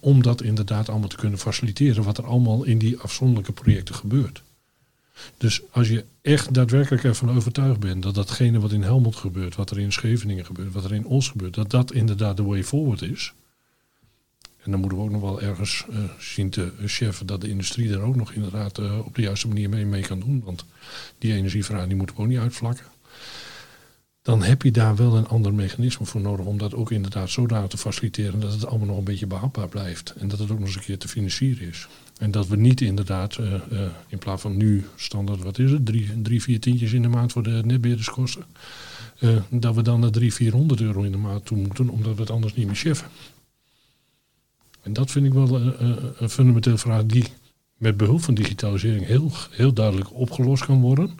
Om 0.00 0.22
dat 0.22 0.42
inderdaad 0.42 0.88
allemaal 0.88 1.08
te 1.08 1.16
kunnen 1.16 1.38
faciliteren 1.38 2.02
wat 2.02 2.18
er 2.18 2.26
allemaal 2.26 2.64
in 2.64 2.78
die 2.78 2.98
afzonderlijke 2.98 3.52
projecten 3.52 3.94
gebeurt. 3.94 4.42
Dus 5.36 5.62
als 5.70 5.88
je 5.88 6.04
echt 6.22 6.54
daadwerkelijk 6.54 7.04
ervan 7.04 7.30
overtuigd 7.30 7.80
bent 7.80 8.02
dat 8.02 8.14
datgene 8.14 8.60
wat 8.60 8.72
in 8.72 8.82
Helmond 8.82 9.16
gebeurt, 9.16 9.56
wat 9.56 9.70
er 9.70 9.78
in 9.78 9.92
Scheveningen 9.92 10.44
gebeurt, 10.44 10.72
wat 10.72 10.84
er 10.84 10.94
in 10.94 11.06
Os 11.06 11.28
gebeurt, 11.28 11.54
dat 11.54 11.70
dat 11.70 11.92
inderdaad 11.92 12.36
de 12.36 12.42
way 12.42 12.64
forward 12.64 13.02
is. 13.02 13.32
En 14.62 14.70
dan 14.70 14.80
moeten 14.80 14.98
we 14.98 15.04
ook 15.04 15.10
nog 15.10 15.20
wel 15.20 15.40
ergens 15.40 15.84
uh, 15.90 15.96
zien 16.18 16.50
te 16.50 16.72
cheffen 16.86 17.26
dat 17.26 17.40
de 17.40 17.48
industrie 17.48 17.88
daar 17.88 18.00
ook 18.00 18.16
nog 18.16 18.32
inderdaad 18.32 18.78
uh, 18.78 18.98
op 19.06 19.14
de 19.14 19.22
juiste 19.22 19.48
manier 19.48 19.68
mee, 19.68 19.86
mee 19.86 20.02
kan 20.02 20.20
doen. 20.20 20.42
Want 20.44 20.64
die 21.18 21.32
energievraag 21.32 21.86
die 21.86 21.96
moeten 21.96 22.16
we 22.16 22.22
ook 22.22 22.28
niet 22.28 22.38
uitvlakken 22.38 22.86
dan 24.24 24.42
heb 24.42 24.62
je 24.62 24.70
daar 24.70 24.96
wel 24.96 25.16
een 25.16 25.28
ander 25.28 25.54
mechanisme 25.54 26.06
voor 26.06 26.20
nodig 26.20 26.46
om 26.46 26.58
dat 26.58 26.74
ook 26.74 26.90
inderdaad 26.90 27.30
zodanig 27.30 27.70
te 27.70 27.76
faciliteren 27.76 28.40
dat 28.40 28.52
het 28.52 28.66
allemaal 28.66 28.86
nog 28.86 28.98
een 28.98 29.04
beetje 29.04 29.26
behapbaar 29.26 29.68
blijft. 29.68 30.14
En 30.18 30.28
dat 30.28 30.38
het 30.38 30.50
ook 30.50 30.58
nog 30.58 30.66
eens 30.66 30.76
een 30.76 30.82
keer 30.82 30.98
te 30.98 31.08
financieren 31.08 31.68
is. 31.68 31.88
En 32.18 32.30
dat 32.30 32.46
we 32.46 32.56
niet 32.56 32.80
inderdaad, 32.80 33.38
uh, 33.38 33.52
uh, 33.52 33.80
in 34.06 34.18
plaats 34.18 34.42
van 34.42 34.56
nu 34.56 34.84
standaard, 34.96 35.42
wat 35.42 35.58
is 35.58 35.70
het, 35.70 35.86
drie, 35.86 36.22
drie 36.22 36.42
vier 36.42 36.60
tientjes 36.60 36.92
in 36.92 37.02
de 37.02 37.08
maand 37.08 37.32
voor 37.32 37.42
de 37.42 37.62
netbeheerderskosten, 37.64 38.44
uh, 39.20 39.36
dat 39.50 39.74
we 39.74 39.82
dan 39.82 40.00
naar 40.00 40.10
drie, 40.10 40.34
vierhonderd 40.34 40.80
euro 40.80 41.02
in 41.02 41.12
de 41.12 41.18
maand 41.18 41.44
toe 41.44 41.58
moeten, 41.58 41.88
omdat 41.88 42.14
we 42.14 42.20
het 42.20 42.30
anders 42.30 42.54
niet 42.54 42.66
meer 42.66 42.74
cheffen. 42.74 43.08
En 44.82 44.92
dat 44.92 45.10
vind 45.10 45.26
ik 45.26 45.32
wel 45.32 45.60
een 46.18 46.30
fundamentele 46.30 46.78
vraag 46.78 47.06
die 47.06 47.24
met 47.76 47.96
behulp 47.96 48.22
van 48.22 48.34
digitalisering 48.34 49.06
heel, 49.06 49.30
heel 49.50 49.72
duidelijk 49.72 50.14
opgelost 50.14 50.64
kan 50.64 50.80
worden. 50.80 51.16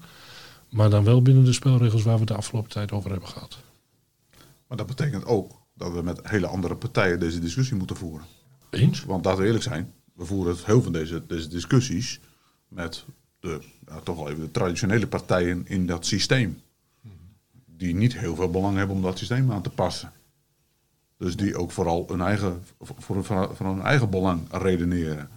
Maar 0.69 0.91
dan 0.91 1.05
wel 1.05 1.23
binnen 1.23 1.45
de 1.45 1.53
spelregels 1.53 2.03
waar 2.03 2.19
we 2.19 2.25
de 2.25 2.35
afgelopen 2.35 2.71
tijd 2.71 2.93
over 2.93 3.11
hebben 3.11 3.29
gehad. 3.29 3.59
Maar 4.67 4.77
dat 4.77 4.87
betekent 4.87 5.25
ook 5.25 5.53
dat 5.75 5.93
we 5.93 6.03
met 6.03 6.21
hele 6.23 6.47
andere 6.47 6.77
partijen 6.77 7.21
deze 7.21 7.39
discussie 7.39 7.77
moeten 7.77 7.97
voeren. 7.97 8.27
Eens? 8.71 9.05
Want 9.05 9.25
laten 9.25 9.41
we 9.41 9.47
eerlijk 9.47 9.65
zijn, 9.65 9.93
we 10.15 10.25
voeren 10.25 10.55
heel 10.55 10.65
veel 10.65 10.83
van 10.83 10.93
deze, 10.93 11.27
deze 11.27 11.49
discussies 11.49 12.21
met 12.69 13.05
de, 13.41 13.61
ja, 13.87 14.01
toch 14.01 14.17
wel 14.17 14.29
even 14.29 14.43
de 14.43 14.51
traditionele 14.51 15.07
partijen 15.07 15.63
in 15.67 15.87
dat 15.87 16.07
systeem. 16.07 16.63
Die 17.67 17.95
niet 17.95 18.19
heel 18.19 18.35
veel 18.35 18.51
belang 18.51 18.77
hebben 18.77 18.97
om 18.97 19.03
dat 19.03 19.19
systeem 19.19 19.53
aan 19.53 19.63
te 19.63 19.71
passen. 19.71 20.13
Dus 21.19 21.37
die 21.37 21.57
ook 21.57 21.71
vooral 21.71 22.05
hun 22.09 22.21
eigen, 22.21 22.63
voor, 22.81 23.25
voor, 23.25 23.55
voor 23.55 23.67
hun 23.67 23.83
eigen 23.83 24.11
belang 24.11 24.41
redeneren. 24.51 25.29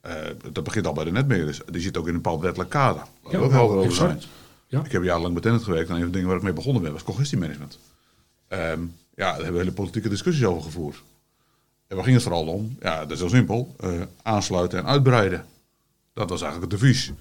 Eh, 0.00 0.14
dat 0.52 0.64
begint 0.64 0.86
al 0.86 0.92
bij 0.92 1.04
de 1.04 1.10
netbeheerders. 1.10 1.60
Die 1.70 1.80
zit 1.80 1.96
ook 1.96 2.08
in 2.08 2.14
een 2.14 2.22
bepaald 2.22 2.40
wettelijk 2.40 2.70
kader. 2.70 3.02
Daar 3.22 3.32
Ja, 3.32 3.38
ook 3.38 3.50
helder 3.50 3.76
over 3.76 3.92
zijn. 3.92 4.20
Ja. 4.66 4.84
Ik 4.84 4.92
heb 4.92 5.02
jarenlang 5.02 5.34
met 5.34 5.42
tennet 5.42 5.62
gewerkt 5.62 5.88
en 5.88 5.94
een 5.94 6.00
van 6.00 6.10
de 6.10 6.14
dingen 6.14 6.28
waar 6.28 6.38
ik 6.38 6.44
mee 6.44 6.52
begonnen 6.52 6.82
ben 6.82 6.92
was 6.92 7.02
congestiemanagement. 7.02 7.78
Ehm 8.48 8.82
ja, 9.16 9.26
daar 9.26 9.34
hebben 9.34 9.52
we 9.52 9.58
hele 9.58 9.72
politieke 9.72 10.08
discussies 10.08 10.44
over 10.44 10.62
gevoerd. 10.62 11.02
En 11.86 11.96
waar 11.96 12.04
ging 12.04 12.16
het 12.16 12.24
vooral 12.24 12.46
om? 12.46 12.76
Ja, 12.80 13.00
dat 13.00 13.10
is 13.10 13.18
heel 13.18 13.28
simpel. 13.28 13.74
Eh, 13.78 14.02
aansluiten 14.22 14.78
en 14.78 14.86
uitbreiden. 14.86 15.44
Dat 16.12 16.30
was 16.30 16.42
eigenlijk 16.42 16.72
het 16.72 16.80
devies. 16.80 17.12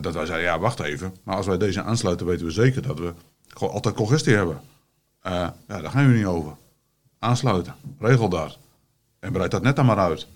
Dat 0.00 0.14
wij 0.14 0.26
zeiden, 0.26 0.46
ja, 0.46 0.58
wacht 0.58 0.80
even. 0.80 1.14
Maar 1.22 1.36
als 1.36 1.46
wij 1.46 1.58
deze 1.58 1.82
aansluiten, 1.82 2.26
weten 2.26 2.46
we 2.46 2.52
zeker 2.52 2.82
dat 2.82 2.98
we 2.98 3.12
gewoon 3.48 3.72
altijd 3.72 3.94
congestie 3.94 4.34
hebben. 4.34 4.60
Eh, 5.20 5.32
ja, 5.68 5.80
daar 5.80 5.90
gaan 5.90 6.08
we 6.08 6.16
niet 6.16 6.26
over. 6.26 6.56
Aansluiten, 7.18 7.74
regel 7.98 8.28
dat. 8.28 8.58
En 9.18 9.32
breid 9.32 9.50
dat 9.50 9.62
net 9.62 9.76
dan 9.76 9.86
maar 9.86 9.98
uit. 9.98 10.26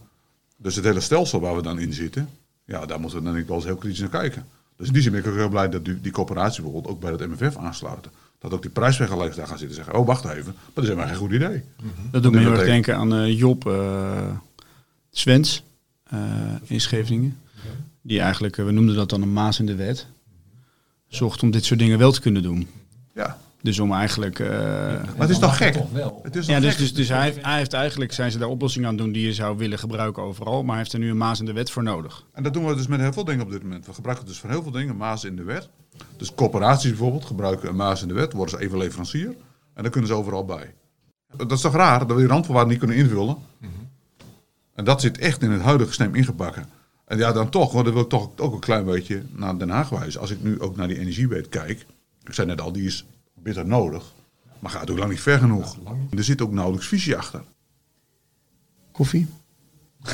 Dus 0.57 0.77
het 0.77 0.85
hele 0.85 1.01
stelsel 1.01 1.41
waar 1.41 1.57
we 1.57 1.63
dan 1.63 1.79
in 1.79 1.93
zitten, 1.93 2.29
ja, 2.65 2.87
daar 2.87 3.01
moeten 3.01 3.19
we 3.19 3.25
dan 3.25 3.37
ik 3.37 3.47
wel 3.47 3.57
eens 3.57 3.65
heel 3.65 3.77
kritisch 3.77 4.01
naar 4.01 4.09
kijken. 4.09 4.49
Dus 4.77 4.87
in 4.87 4.93
die 4.93 5.03
zin 5.03 5.13
ben 5.13 5.21
ik 5.21 5.27
ook 5.27 5.35
heel 5.35 5.49
blij 5.49 5.69
dat 5.69 5.85
die, 5.85 6.01
die 6.01 6.13
coöperatie 6.13 6.63
bijvoorbeeld 6.63 6.95
ook 6.95 7.01
bij 7.01 7.11
het 7.11 7.29
MFF 7.29 7.57
aansluiten. 7.57 8.11
Dat 8.41 8.53
ook 8.53 8.63
die 8.63 8.71
prijsvergelijkers 8.71 9.37
daar 9.37 9.47
gaan 9.47 9.59
zitten 9.59 9.79
en 9.79 9.85
zeggen, 9.85 10.03
oh 10.03 10.07
wacht 10.07 10.25
even, 10.25 10.45
maar 10.45 10.71
dat 10.75 10.85
is 10.85 10.91
helemaal 10.91 11.11
geen 11.11 11.21
goed 11.21 11.33
idee. 11.33 11.63
Dat 12.11 12.23
doet 12.23 12.33
me 12.33 12.39
heel 12.39 12.53
erg 12.53 12.65
denken 12.65 12.97
aan 12.97 13.15
eh, 13.15 13.39
Job 13.39 13.67
eh 13.67 14.37
Swens 15.11 15.63
eh, 16.05 16.21
in 16.65 16.81
Scheveningen. 16.81 17.39
Die 18.03 18.21
eigenlijk, 18.21 18.57
we 18.57 18.71
noemden 18.71 18.95
dat 18.95 19.09
dan 19.11 19.23
een 19.23 19.33
maas 19.33 19.59
in 19.59 19.67
de 19.67 19.75
wet. 19.75 20.07
Zocht 21.09 21.43
om 21.43 21.51
dit 21.51 21.65
soort 21.65 21.79
dingen 21.79 21.99
wel 21.99 22.13
te 22.13 22.21
kunnen 22.21 22.43
doen. 22.43 22.69
Ja, 23.15 23.39
Dus 23.63 23.79
om 23.79 23.93
eigenlijk... 23.93 24.39
eh, 24.39 24.49
maar 24.49 25.15
het 25.17 25.31
is 25.31 25.39
toch 25.39 25.57
gek? 25.57 25.75
Het 26.23 26.37
is 26.37 26.47
toch 26.47 26.55
ja, 26.55 26.61
dus, 26.61 26.77
dus, 26.77 26.95
dus 26.95 27.09
hij, 27.09 27.23
heeft, 27.23 27.45
hij 27.45 27.57
heeft 27.57 27.73
eigenlijk, 27.73 28.13
zijn 28.13 28.31
ze 28.31 28.39
daar 28.39 28.49
oplossingen 28.49 28.89
aan 28.89 28.95
het 28.95 29.03
doen 29.03 29.13
die 29.13 29.27
je 29.27 29.33
zou 29.33 29.57
willen 29.57 29.79
gebruiken 29.79 30.23
overal. 30.23 30.63
Maar 30.63 30.71
hij 30.71 30.79
heeft 30.79 30.93
er 30.93 30.99
nu 30.99 31.11
een 31.11 31.17
maas 31.17 31.41
in 31.41 31.47
de 31.47 31.53
wet 31.53 31.71
voor 31.71 31.83
nodig. 31.83 32.25
En 32.33 32.43
dat 32.43 32.53
doen 32.53 32.67
we 32.67 32.75
dus 32.75 32.87
met 32.87 33.01
heel 33.01 33.13
veel 33.13 33.25
dingen 33.25 33.45
op 33.45 33.51
dit 33.51 33.63
moment. 33.63 33.87
We 33.87 33.93
gebruiken 33.93 34.27
dus 34.27 34.39
voor 34.39 34.51
heel 34.51 34.63
veel 34.63 34.73
dingen 34.73 34.97
maas 34.97 35.25
in 35.25 35.37
de 35.37 35.43
wet. 35.43 35.69
Dus 36.17 36.35
corporaties 36.35 36.91
bijvoorbeeld 36.91 37.25
gebruiken 37.25 37.69
een 37.69 37.77
maas 37.77 38.03
in 38.03 38.09
de 38.09 38.15
wet, 38.15 38.33
worden 38.33 38.59
ze 38.59 38.65
even 38.65 38.79
leverancier. 38.79 39.29
En 39.75 39.83
dan 39.83 39.91
kunnen 39.91 40.11
ze 40.11 40.17
overal 40.17 40.45
bij. 40.45 40.75
Dat 41.37 41.53
is 41.53 41.61
toch 41.61 41.75
raar 41.75 41.99
dat 41.99 42.09
we 42.09 42.17
die 42.17 42.27
randvoorwaarden 42.27 42.71
niet 42.71 42.79
kunnen 42.79 42.97
invullen? 42.97 43.37
En 44.75 44.85
dat 44.85 45.01
zit 45.01 45.19
echt 45.19 45.43
in 45.43 45.51
het 45.51 45.63
huidige 45.63 45.89
systeem 45.89 46.15
ingebakken. 46.15 46.69
En 47.05 47.19
ja, 47.19 47.33
dan 47.33 47.51
toch, 47.51 47.73
want 47.73 47.85
dan 47.85 47.95
wil 47.95 48.03
ik 48.03 48.09
toch 48.09 48.31
ook 48.37 48.53
een 48.53 48.61
klein 48.61 48.85
beetje 48.85 49.23
naar 49.33 49.59
Den 49.59 49.71
Haag 49.71 49.89
wijzen. 49.89 50.21
Als 50.21 50.31
ik 50.31 50.43
nu 50.43 50.61
ook 50.61 50.77
naar 50.77 50.89
die 50.89 50.99
energiewet 50.99 51.49
kijk. 51.49 51.87
Ik 52.25 52.35
zei 52.35 52.47
net 52.47 52.61
al, 52.61 52.73
die 52.73 52.87
is 52.87 53.05
bitter 53.43 53.67
nodig. 53.67 54.13
Maar 54.59 54.71
gaat 54.71 54.91
ook 54.91 54.99
lang 54.99 55.11
niet 55.11 55.21
ver 55.21 55.39
genoeg. 55.39 55.77
Er 56.17 56.25
zit 56.25 56.43
ook 56.43 56.53
nauwelijks 56.53 56.89
visie 56.89 57.17
achter. 57.17 57.43
Koffie? 58.93 59.27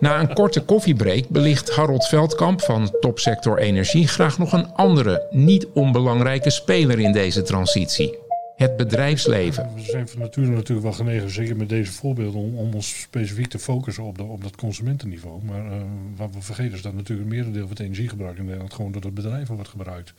Na 0.00 0.20
een 0.20 0.34
korte 0.34 0.60
koffiebreak 0.60 1.28
belicht 1.28 1.74
Harold 1.74 2.06
Veldkamp 2.06 2.60
van 2.60 2.94
Topsector 3.00 3.58
Energie 3.58 4.08
graag 4.08 4.38
nog 4.38 4.52
een 4.52 4.72
andere, 4.72 5.26
niet 5.30 5.66
onbelangrijke 5.66 6.50
speler 6.50 6.98
in 6.98 7.12
deze 7.12 7.42
transitie: 7.42 8.18
het 8.58 8.76
bedrijfsleven. 8.76 9.74
We 9.74 9.80
zijn 9.80 10.08
van 10.08 10.20
nature 10.20 10.46
natuurlijk 10.46 10.86
wel 10.86 10.96
genegen, 10.96 11.30
zeker 11.30 11.56
met 11.56 11.68
deze 11.68 11.92
voorbeelden, 11.92 12.40
om, 12.40 12.74
ons 12.74 13.00
specifiek 13.00 13.46
te 13.46 13.58
focussen 13.58 14.04
op, 14.04 14.16
de, 14.16 14.22
op 14.22 14.42
dat 14.42 14.56
consumentenniveau. 14.56 15.44
Maar 15.44 15.72
eh, 15.72 15.80
wat 16.16 16.34
we 16.34 16.40
vergeten 16.40 16.72
is 16.72 16.82
dat 16.82 16.94
natuurlijk 16.94 17.30
een 17.30 17.36
merendeel 17.36 17.60
van 17.60 17.70
het 17.70 17.80
energiegebruik 17.80 18.38
in 18.38 18.44
Nederland 18.44 18.72
gewoon 18.72 18.92
door 18.92 19.02
het 19.02 19.14
bedrijven 19.14 19.54
wordt 19.54 19.70
gebruikt. 19.70 20.14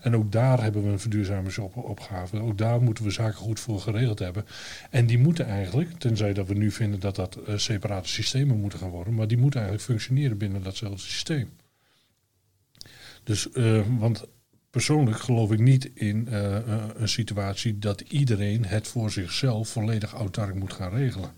En 0.00 0.16
ook 0.16 0.32
daar 0.32 0.62
hebben 0.62 0.82
we 0.82 0.88
een 0.88 1.00
verduurzamingsopgave. 1.00 2.40
Ook 2.40 2.58
daar 2.58 2.82
moeten 2.82 3.04
we 3.04 3.10
zaken 3.10 3.38
goed 3.38 3.60
voor 3.60 3.80
geregeld 3.80 4.18
hebben. 4.18 4.46
En 4.90 5.06
die 5.06 5.18
moeten 5.18 5.46
eigenlijk, 5.46 5.98
tenzij 5.98 6.32
dat 6.32 6.46
we 6.46 6.54
nu 6.54 6.70
vinden 6.70 7.00
dat 7.00 7.16
dat 7.16 7.36
eh, 7.36 7.56
separate 7.56 8.08
systemen 8.08 8.60
moeten 8.60 8.78
gaan 8.78 8.90
worden, 8.90 9.14
maar 9.14 9.28
die 9.28 9.38
moeten 9.38 9.60
eigenlijk 9.60 9.90
functioneren 9.90 10.38
binnen 10.38 10.62
datzelfde 10.62 10.98
systeem. 10.98 11.50
Dus, 13.24 13.50
eh, 13.50 13.80
want 13.98 14.26
persoonlijk 14.74 15.20
geloof 15.20 15.52
ik 15.52 15.58
niet 15.58 15.90
in 15.94 16.28
eh, 16.28 16.56
eh, 16.56 16.82
een 16.96 17.08
situatie 17.08 17.78
dat 17.78 18.00
iedereen 18.00 18.64
het 18.64 18.88
voor 18.88 19.10
zichzelf 19.10 19.68
volledig 19.68 20.12
autark 20.12 20.54
moet 20.54 20.72
gaan 20.72 20.90
regelen. 20.90 21.30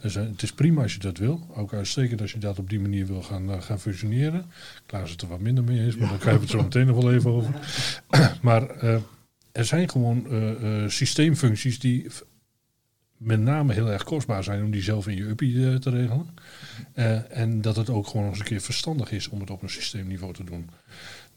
Dus, 0.00 0.16
eh, 0.16 0.22
het 0.22 0.42
is 0.42 0.52
prima 0.52 0.82
als 0.82 0.92
je 0.92 0.98
dat 0.98 1.18
wil. 1.18 1.46
Ook 1.54 1.72
uitstekend 1.72 2.20
als 2.20 2.32
je 2.32 2.38
dat 2.38 2.58
op 2.58 2.70
die 2.70 2.80
manier 2.80 3.06
wil 3.06 3.22
gaan, 3.22 3.50
eh, 3.50 3.62
gaan 3.62 3.80
functioneren. 3.80 4.44
Klaas 4.86 5.10
het 5.10 5.22
er 5.22 5.28
wat 5.28 5.40
minder 5.40 5.64
mee 5.64 5.80
eens, 5.80 5.96
maar 5.96 6.08
daar 6.08 6.18
krijgen 6.18 6.40
we 6.40 6.46
het 6.46 6.56
zo 6.56 6.62
meteen 6.62 6.86
nog 6.86 7.02
wel 7.02 7.12
even 7.12 7.30
over. 7.30 7.54
maar 8.42 8.84
er 9.52 9.64
zijn 9.64 9.90
gewoon 9.90 10.26
systeemfuncties 10.90 11.78
die 11.78 12.06
met 13.16 13.40
name 13.40 13.72
heel 13.72 13.90
erg 13.90 14.04
kostbaar 14.04 14.44
zijn 14.44 14.64
om 14.64 14.70
die 14.70 14.82
zelf 14.82 15.08
in 15.08 15.16
je 15.16 15.28
uppie 15.28 15.78
te 15.78 15.90
regelen. 15.90 16.26
En 17.28 17.60
dat 17.60 17.76
het 17.76 17.90
ook 17.90 18.06
gewoon 18.06 18.22
nog 18.22 18.30
eens 18.30 18.40
een 18.40 18.46
keer 18.46 18.60
verstandig 18.60 19.10
is 19.12 19.28
om 19.28 19.40
het 19.40 19.50
op 19.50 19.62
een 19.62 19.70
systeemniveau 19.70 20.32
te 20.32 20.44
doen. 20.44 20.70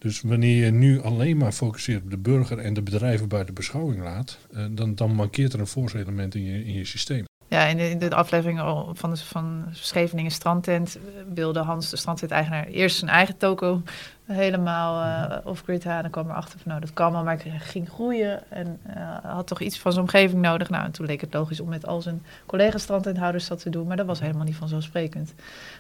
Dus 0.04 0.22
wanneer 0.22 0.66
je 0.66 0.72
nu 0.72 1.02
alleen 1.02 1.38
maar 1.38 1.52
focuseert 1.52 2.04
op 2.04 2.10
de 2.10 2.18
burger 2.18 2.60
en 2.60 2.74
de 2.74 2.82
bedrijven 2.82 3.28
buiten 3.28 3.54
beschouwing 3.54 4.04
laat, 4.04 4.38
eh, 4.54 4.66
dan, 4.72 4.96
dan 4.96 5.16
mankeert 5.16 5.54
er 5.54 5.60
een 5.60 5.68
force 5.68 6.00
element 6.00 6.36
in 6.36 6.44
je, 6.44 6.66
in 6.66 6.74
je 6.74 6.86
systeem. 6.86 7.26
Ja, 7.48 7.66
in 7.66 7.78
de, 7.78 7.90
in 7.90 8.00
de 8.00 8.16
aflevering 8.16 8.60
van, 8.94 9.10
de, 9.10 9.18
van 9.18 9.66
Scheveningen 9.72 10.32
Strandtent 10.32 10.96
eh, 10.96 11.02
wilde 11.34 11.60
Hans, 11.60 11.90
de 11.90 11.98
strandtent-eigenaar, 11.98 12.66
eerst 12.68 12.98
zijn 12.98 13.12
eigen 13.12 13.38
toko 13.38 13.82
helemaal 14.26 15.04
eh, 15.30 15.46
off-grid 15.46 15.84
halen. 15.84 16.02
Dan 16.02 16.12
kwam 16.12 16.30
erachter 16.30 16.60
van, 16.60 16.68
nou, 16.68 16.82
dat 16.82 16.94
kan 16.94 17.12
wel, 17.12 17.24
maar 17.24 17.46
ik 17.46 17.52
ging 17.62 17.90
groeien 17.90 18.52
en 18.52 18.80
had 19.24 19.48
toch 19.48 19.62
iets 19.62 19.80
van 19.80 19.92
zijn 19.92 20.04
omgeving 20.04 20.42
nodig. 20.42 20.70
Nou, 20.70 20.86
en 20.86 20.92
toen 20.92 21.06
leek 21.06 21.22
het 21.22 21.34
logisch 21.34 21.60
om 21.60 21.70
met 21.70 21.86
al 21.86 22.02
zijn 22.02 22.24
collega-strandtenthouders 22.46 23.48
dat 23.48 23.60
te 23.60 23.70
doen, 23.70 23.88
maar 23.88 23.98
dat 23.98 24.06
was 24.06 24.20
helemaal 24.20 24.46
niet 24.46 24.56
vanzelfsprekend. 24.56 25.34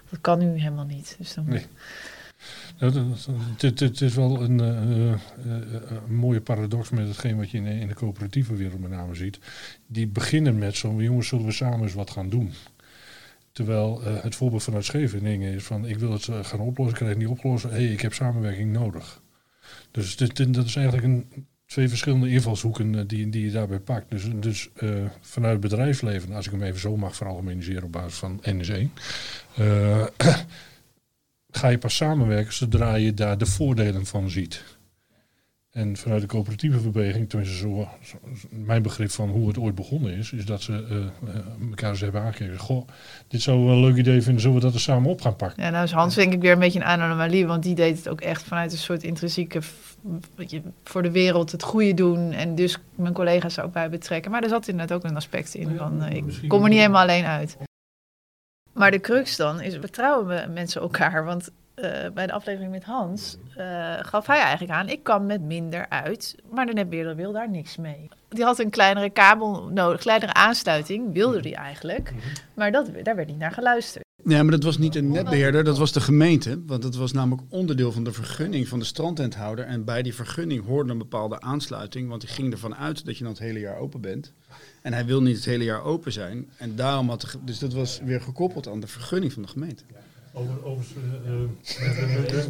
Dat 0.09 0.21
kan 0.21 0.39
nu 0.39 0.59
helemaal 0.59 0.85
niet. 0.85 1.15
Dus 1.17 1.33
dan, 1.33 1.45
Nee. 1.47 1.65
Nou, 2.79 3.13
Het 3.57 4.01
is 4.01 4.13
wel 4.13 4.41
een, 4.41 4.59
eh, 4.59 4.67
eh, 4.67 5.11
eh, 5.11 5.17
een 6.07 6.15
mooie 6.15 6.41
paradox 6.41 6.89
met 6.89 7.07
hetgeen 7.07 7.37
wat 7.37 7.51
je 7.51 7.57
in, 7.57 7.65
in 7.65 7.87
de 7.87 7.93
coöperatieve 7.93 8.55
wereld 8.55 8.79
met 8.79 8.91
name 8.91 9.15
ziet. 9.15 9.39
Die 9.87 10.07
beginnen 10.07 10.57
met 10.57 10.75
zo'n 10.75 11.03
jongens, 11.03 11.27
zullen 11.27 11.45
we 11.45 11.51
samen 11.51 11.81
eens 11.81 11.93
wat 11.93 12.09
gaan 12.09 12.29
doen. 12.29 12.53
Terwijl 13.51 14.03
het 14.03 14.35
voorbeeld 14.35 14.63
vanuit 14.63 14.85
Scheveningen 14.85 15.53
is 15.53 15.63
van 15.63 15.85
ik 15.85 15.97
wil 15.97 16.11
het 16.11 16.29
gaan 16.41 16.59
oplossen, 16.59 16.87
ik 16.87 16.93
krijg 16.95 17.09
het 17.09 17.17
niet 17.17 17.27
opgelost. 17.27 17.63
Hé, 17.63 17.69
hey, 17.69 17.85
ik 17.85 18.01
heb 18.01 18.13
samenwerking 18.13 18.71
nodig. 18.71 19.21
Dus 19.91 20.15
dit, 20.15 20.53
dat 20.53 20.65
is 20.65 20.75
eigenlijk 20.75 21.07
een, 21.07 21.45
twee 21.65 21.89
verschillende 21.89 22.29
invalshoeken 22.29 23.07
die, 23.07 23.29
die 23.29 23.45
je 23.45 23.51
daarbij 23.51 23.79
pakt. 23.79 24.11
Dus, 24.11 24.23
dus 24.35 24.69
vanuit 25.21 25.51
het 25.51 25.61
bedrijfsleven, 25.61 26.33
als 26.33 26.45
ik 26.45 26.51
hem 26.51 26.63
even 26.63 26.79
zo 26.79 26.97
mag 26.97 27.15
veralgemeniseren 27.15 27.83
op 27.83 27.91
basis 27.91 28.19
van 28.19 28.39
NSE. 28.41 28.87
eh, 29.55 30.05
ga 31.57 31.67
je 31.67 31.77
pas 31.77 31.95
samenwerken 31.95 32.53
zodra 32.53 32.95
je 32.95 33.13
daar 33.13 33.37
de 33.37 33.45
voordelen 33.45 34.05
van 34.05 34.29
ziet. 34.29 34.63
En 35.71 35.97
vanuit 35.97 36.21
de 36.21 36.27
coöperatieve 36.27 36.89
beweging, 36.89 37.29
tenminste 37.29 37.57
zo, 37.57 37.87
zo- 38.03 38.17
mijn 38.49 38.81
begrip 38.81 39.11
van 39.11 39.29
hoe 39.29 39.47
het 39.47 39.57
ooit 39.57 39.75
begonnen 39.75 40.13
is, 40.17 40.31
is 40.31 40.45
dat 40.45 40.61
ze 40.61 40.73
eh, 40.89 40.97
eh, 41.29 41.41
elkaar 41.69 41.89
eens 41.89 41.99
hebben 42.01 42.21
aangekeken. 42.21 42.57
Goh, 42.59 42.87
dit 43.27 43.41
zou 43.41 43.65
wel 43.65 43.73
een 43.75 43.79
leuk 43.81 43.95
idee 43.97 44.21
vinden, 44.21 44.41
zullen 44.41 44.55
we 44.57 44.61
dat 44.63 44.73
er 44.73 44.79
samen 44.79 45.09
op 45.09 45.21
gaan 45.21 45.35
pakken? 45.35 45.63
Ja, 45.63 45.69
nou 45.69 45.83
is 45.83 45.91
Hans 45.91 46.15
denk 46.15 46.33
ik 46.33 46.41
weer 46.41 46.51
een 46.51 46.59
beetje 46.59 46.79
een 46.79 46.85
anomalie, 46.85 47.45
want 47.45 47.63
die 47.63 47.75
deed 47.75 47.97
het 47.97 48.09
ook 48.09 48.21
echt 48.21 48.43
vanuit 48.43 48.71
een 48.71 48.77
soort 48.77 49.03
intrinsieke 49.03 49.61
je, 50.47 50.61
voor 50.83 51.01
de 51.01 51.11
wereld 51.11 51.51
het 51.51 51.63
goede 51.63 51.93
doen 51.93 52.31
en 52.31 52.55
dus 52.55 52.77
mijn 52.95 53.13
collega's 53.13 53.57
er 53.57 53.63
ook 53.63 53.73
bij 53.73 53.89
betrekken. 53.89 54.31
Maar 54.31 54.43
er 54.43 54.49
zat 54.49 54.67
inderdaad 54.67 54.97
ook 54.97 55.03
een 55.09 55.15
aspect 55.15 55.53
in 55.55 55.77
van 55.77 56.01
eh, 56.03 56.15
ik 56.15 56.47
kom 56.49 56.63
er 56.63 56.69
niet 56.69 56.77
helemaal 56.79 57.01
alleen 57.01 57.25
uit. 57.25 57.57
Maar 58.73 58.91
de 58.91 58.99
crux 58.99 59.35
dan 59.35 59.61
is, 59.61 59.79
betrouwen 59.79 60.27
we 60.27 60.51
mensen 60.51 60.81
elkaar? 60.81 61.25
Want 61.25 61.49
eh, 61.73 61.91
bij 62.13 62.27
de 62.27 62.33
aflevering 62.33 62.71
met 62.71 62.83
Hans 62.83 63.37
eh, 63.55 63.93
gaf 63.99 64.27
hij 64.27 64.39
eigenlijk 64.39 64.71
aan, 64.71 64.89
ik 64.89 65.03
kan 65.03 65.25
met 65.25 65.41
minder 65.41 65.85
uit, 65.89 66.35
maar 66.51 66.65
de 66.65 66.73
netbeheerder 66.73 67.15
wil 67.15 67.31
daar 67.31 67.49
niks 67.49 67.77
mee. 67.77 68.09
Die 68.29 68.43
had 68.43 68.59
een 68.59 68.69
kleinere 68.69 69.09
kabel 69.09 69.67
nodig, 69.67 70.01
kleinere 70.01 70.33
aansluiting, 70.33 71.13
wilde 71.13 71.41
die 71.41 71.55
eigenlijk, 71.55 72.13
maar 72.55 72.71
dat, 72.71 72.89
daar 73.03 73.15
werd 73.15 73.27
niet 73.27 73.37
naar 73.37 73.51
geluisterd. 73.51 74.03
Ja, 74.25 74.43
maar 74.43 74.51
dat 74.51 74.63
was 74.63 74.77
niet 74.77 74.95
een 74.95 75.11
netbeheerder, 75.11 75.63
dat 75.63 75.77
was 75.77 75.91
de 75.91 76.01
gemeente. 76.01 76.63
Want 76.65 76.81
dat 76.81 76.95
was 76.95 77.11
namelijk 77.11 77.41
onderdeel 77.49 77.91
van 77.91 78.03
de 78.03 78.11
vergunning 78.11 78.67
van 78.67 78.79
de 78.79 78.85
strandtenthouder. 78.85 79.65
En 79.65 79.85
bij 79.85 80.01
die 80.01 80.15
vergunning 80.15 80.65
hoorde 80.65 80.91
een 80.91 80.97
bepaalde 80.97 81.41
aansluiting. 81.41 82.09
Want 82.09 82.21
die 82.21 82.29
ging 82.29 82.51
ervan 82.51 82.75
uit 82.75 83.05
dat 83.05 83.17
je 83.17 83.23
dan 83.23 83.33
het 83.33 83.41
hele 83.41 83.59
jaar 83.59 83.77
open 83.77 84.01
bent. 84.01 84.33
En 84.83 84.93
hij 84.93 85.05
wil 85.05 85.21
niet 85.21 85.35
het 85.35 85.45
hele 85.45 85.63
jaar 85.63 85.83
open 85.83 86.11
zijn. 86.11 86.49
En 86.57 86.75
daarom 86.75 87.09
had 87.09 87.37
dus 87.43 87.59
dat 87.59 87.73
was 87.73 87.99
weer 88.03 88.21
gekoppeld 88.21 88.67
aan 88.67 88.79
de 88.79 88.87
vergunning 88.87 89.33
van 89.33 89.41
de 89.41 89.47
gemeente. 89.47 89.83
Over, 90.35 90.65
over, 90.65 90.85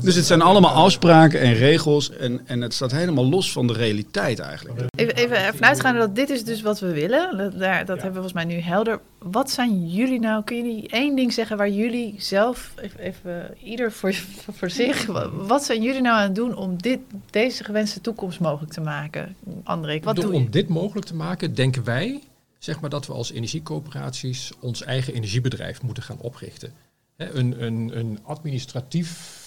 Dus 0.04 0.16
het 0.16 0.26
zijn 0.26 0.42
allemaal 0.42 0.72
afspraken 0.72 1.40
en 1.42 1.54
regels. 1.54 2.10
En, 2.12 2.42
en 2.46 2.62
het 2.62 2.74
staat 2.74 2.92
helemaal 2.92 3.30
los 3.30 3.52
van 3.52 3.68
de 3.68 3.74
realiteit 3.74 4.40
eigenlijk. 4.40 4.80
Even, 4.96 5.16
even 5.16 5.38
ervan 5.38 5.64
uitgaande 5.68 6.00
dat 6.00 6.16
dit 6.16 6.30
is 6.30 6.44
dus 6.44 6.62
wat 6.62 6.80
we 6.80 6.92
willen. 6.94 7.38
Dat, 7.38 7.60
daar, 7.60 7.86
dat 7.86 8.02
hebben 8.02 8.06
we 8.06 8.30
volgens 8.30 8.34
mij 8.34 8.46
nu 8.46 8.60
helder. 8.62 9.00
Wat 9.18 9.52
zijn 9.52 9.90
jullie 9.90 10.20
nou? 10.20 10.44
Kun 10.44 10.58
je 10.58 10.64
niet 10.64 10.92
één 10.92 11.16
ding 11.16 11.34
zeggen 11.34 11.58
waar 11.58 11.70
jullie 11.70 12.16
zelf, 12.18 12.74
even, 12.82 13.00
even 13.00 13.58
ieder 13.64 13.92
voor, 13.92 14.14
voor 14.58 14.70
zich, 14.70 15.06
wa- 15.06 15.30
wat 15.30 15.64
zijn 15.64 15.82
jullie 15.82 16.02
nou 16.02 16.18
aan 16.18 16.24
het 16.24 16.36
doen 16.36 16.56
om 16.56 16.82
dit, 16.82 17.00
deze 17.30 17.64
gewenste 17.64 18.02
toekomst 18.02 18.40
mogelijk 18.40 18.74
te 18.74 18.82
maken? 18.82 19.36
André, 19.64 20.00
wat 20.04 20.16
Door- 20.16 20.26
doe 20.26 20.34
je? 20.34 20.40
Om 20.40 20.52
dit 20.52 20.68
mogelijk 20.68 21.06
te 21.08 21.16
maken, 21.16 21.56
denken 21.56 21.84
wij 21.84 22.20
zeg 22.60 22.80
maar 22.80 22.90
dat 22.90 23.08
we 23.08 23.14
als 23.14 23.32
energiecoöperaties 23.32 24.52
ons 24.60 24.84
eigen 24.84 25.14
energiebedrijf 25.14 25.82
moeten 25.82 26.04
gaan 26.04 26.18
oprichten. 26.20 26.74
Hè, 27.16 27.34
een, 27.34 27.64
een, 27.64 27.98
een 27.98 28.20
administratief 28.24 29.42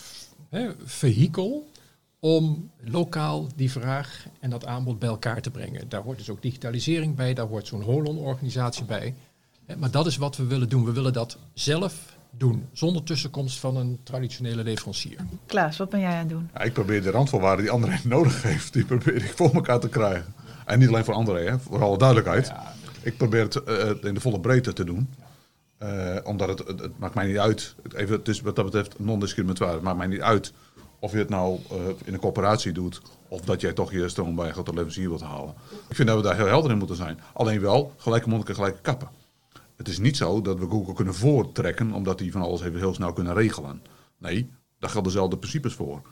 hè, 0.49 0.71
vehikel 0.85 1.69
om 2.21 2.71
lokaal 2.81 3.47
die 3.57 3.71
vraag 3.71 4.27
en 4.41 4.51
dat 4.51 4.67
aanbod 4.67 4.99
bij 4.99 5.09
elkaar 5.09 5.41
te 5.41 5.51
brengen. 5.51 5.89
Daar 5.89 6.03
hoort 6.03 6.19
dus 6.19 6.31
ook 6.31 6.43
digitalisering 6.43 7.15
bij, 7.15 7.35
daar 7.35 7.47
hoort 7.47 7.67
zo'n 7.67 7.83
Holon-organisatie 7.83 8.85
bij. 8.85 9.15
Hè, 9.67 9.77
Maar 9.77 9.91
dat 9.91 10.07
is 10.07 10.17
wat 10.17 10.37
we 10.37 10.45
willen 10.45 10.69
doen. 10.69 10.85
We 10.85 10.93
willen 10.93 11.13
dat 11.13 11.39
zelf 11.55 12.17
doen, 12.31 12.69
zonder 12.73 13.03
tussenkomst 13.03 13.59
van 13.59 13.77
een 13.77 13.99
traditionele 14.03 14.63
leverancier. 14.63 15.17
Klaas, 15.47 15.77
wat 15.77 15.91
ben 15.91 16.01
jij 16.01 16.13
aan 16.13 16.19
het 16.19 16.29
doen? 16.29 16.51
Ja, 16.55 16.61
ik 16.61 16.73
probeer 16.73 17.03
de 17.03 17.11
randvoorwaarden 17.11 17.65
die 17.65 17.75
André 17.75 17.99
nodig 18.09 18.43
heeft, 18.43 18.73
die 18.73 18.85
probeer 18.85 19.15
ik 19.15 19.33
voor 19.35 19.55
elkaar 19.55 19.81
te 19.81 19.89
krijgen. 19.89 20.35
En 20.65 20.79
niet 20.79 20.89
alleen 20.89 21.05
voor 21.05 21.15
André, 21.15 21.41
hè, 21.41 21.59
voor 21.59 21.83
alle 21.83 21.99
duidelijkheid. 21.99 22.53
Ik 23.03 23.17
probeer 23.17 23.43
het 23.43 23.63
eh, 23.63 23.91
in 24.03 24.15
de 24.15 24.21
volle 24.21 24.41
breedte 24.41 24.73
te 24.73 24.85
doen. 24.85 25.09
Eh, 25.79 26.17
omdat 26.25 26.49
het, 26.49 26.81
het, 26.81 26.99
maakt 26.99 27.15
mij 27.15 27.27
niet 27.27 27.39
uit. 27.39 27.75
Even, 27.95 28.21
is 28.25 28.41
wat 28.41 28.57
dat 28.57 28.65
betreft 28.65 28.99
non-discriminatoire. 28.99 29.75
Het 29.75 29.83
maakt 29.83 29.99
mij 29.99 30.07
niet 30.07 30.21
uit 30.21 30.53
of 30.99 31.13
je 31.13 31.19
het 31.19 31.29
nou 31.29 31.59
eh, 31.71 31.77
in 32.05 32.13
een 32.15 32.21
corporatie 32.21 32.73
doet. 32.73 33.03
Of 33.29 33.41
dat 33.41 33.61
jij 33.61 33.73
toch 33.73 33.93
je 33.93 34.09
stroom 34.09 34.35
bij 34.35 34.47
een 34.47 34.53
grote 34.53 34.71
leverancier 34.71 35.09
wilt 35.09 35.21
halen. 35.21 35.55
Ik 35.89 35.97
vind 35.97 36.09
dat 36.09 36.17
we 36.17 36.23
daar 36.23 36.37
heel 36.37 36.47
helder 36.47 36.71
in 36.71 36.79
moeten 36.79 36.97
zijn. 36.97 37.21
Alleen 37.33 37.61
wel 37.61 37.93
gelijke 37.97 38.29
monniken, 38.29 38.55
gelijke 38.55 38.81
kappen. 38.81 39.09
Het 39.77 39.89
is 39.89 39.99
niet 39.99 40.17
zo 40.17 40.41
dat 40.41 40.59
we 40.59 40.69
Google 40.69 40.95
kunnen 40.95 41.15
voortrekken. 41.15 41.93
Omdat 41.93 42.19
die 42.19 42.33
van 42.33 42.43
alles 42.43 42.63
even 42.63 42.79
heel 42.79 42.95
snel 42.95 43.13
kunnen 43.13 43.35
regelen. 43.35 43.83
Nee, 44.19 44.51
daar 44.79 44.91
gelden 44.91 45.13
dezelfde 45.13 45.39
principes 45.39 45.75
voor. 45.75 46.03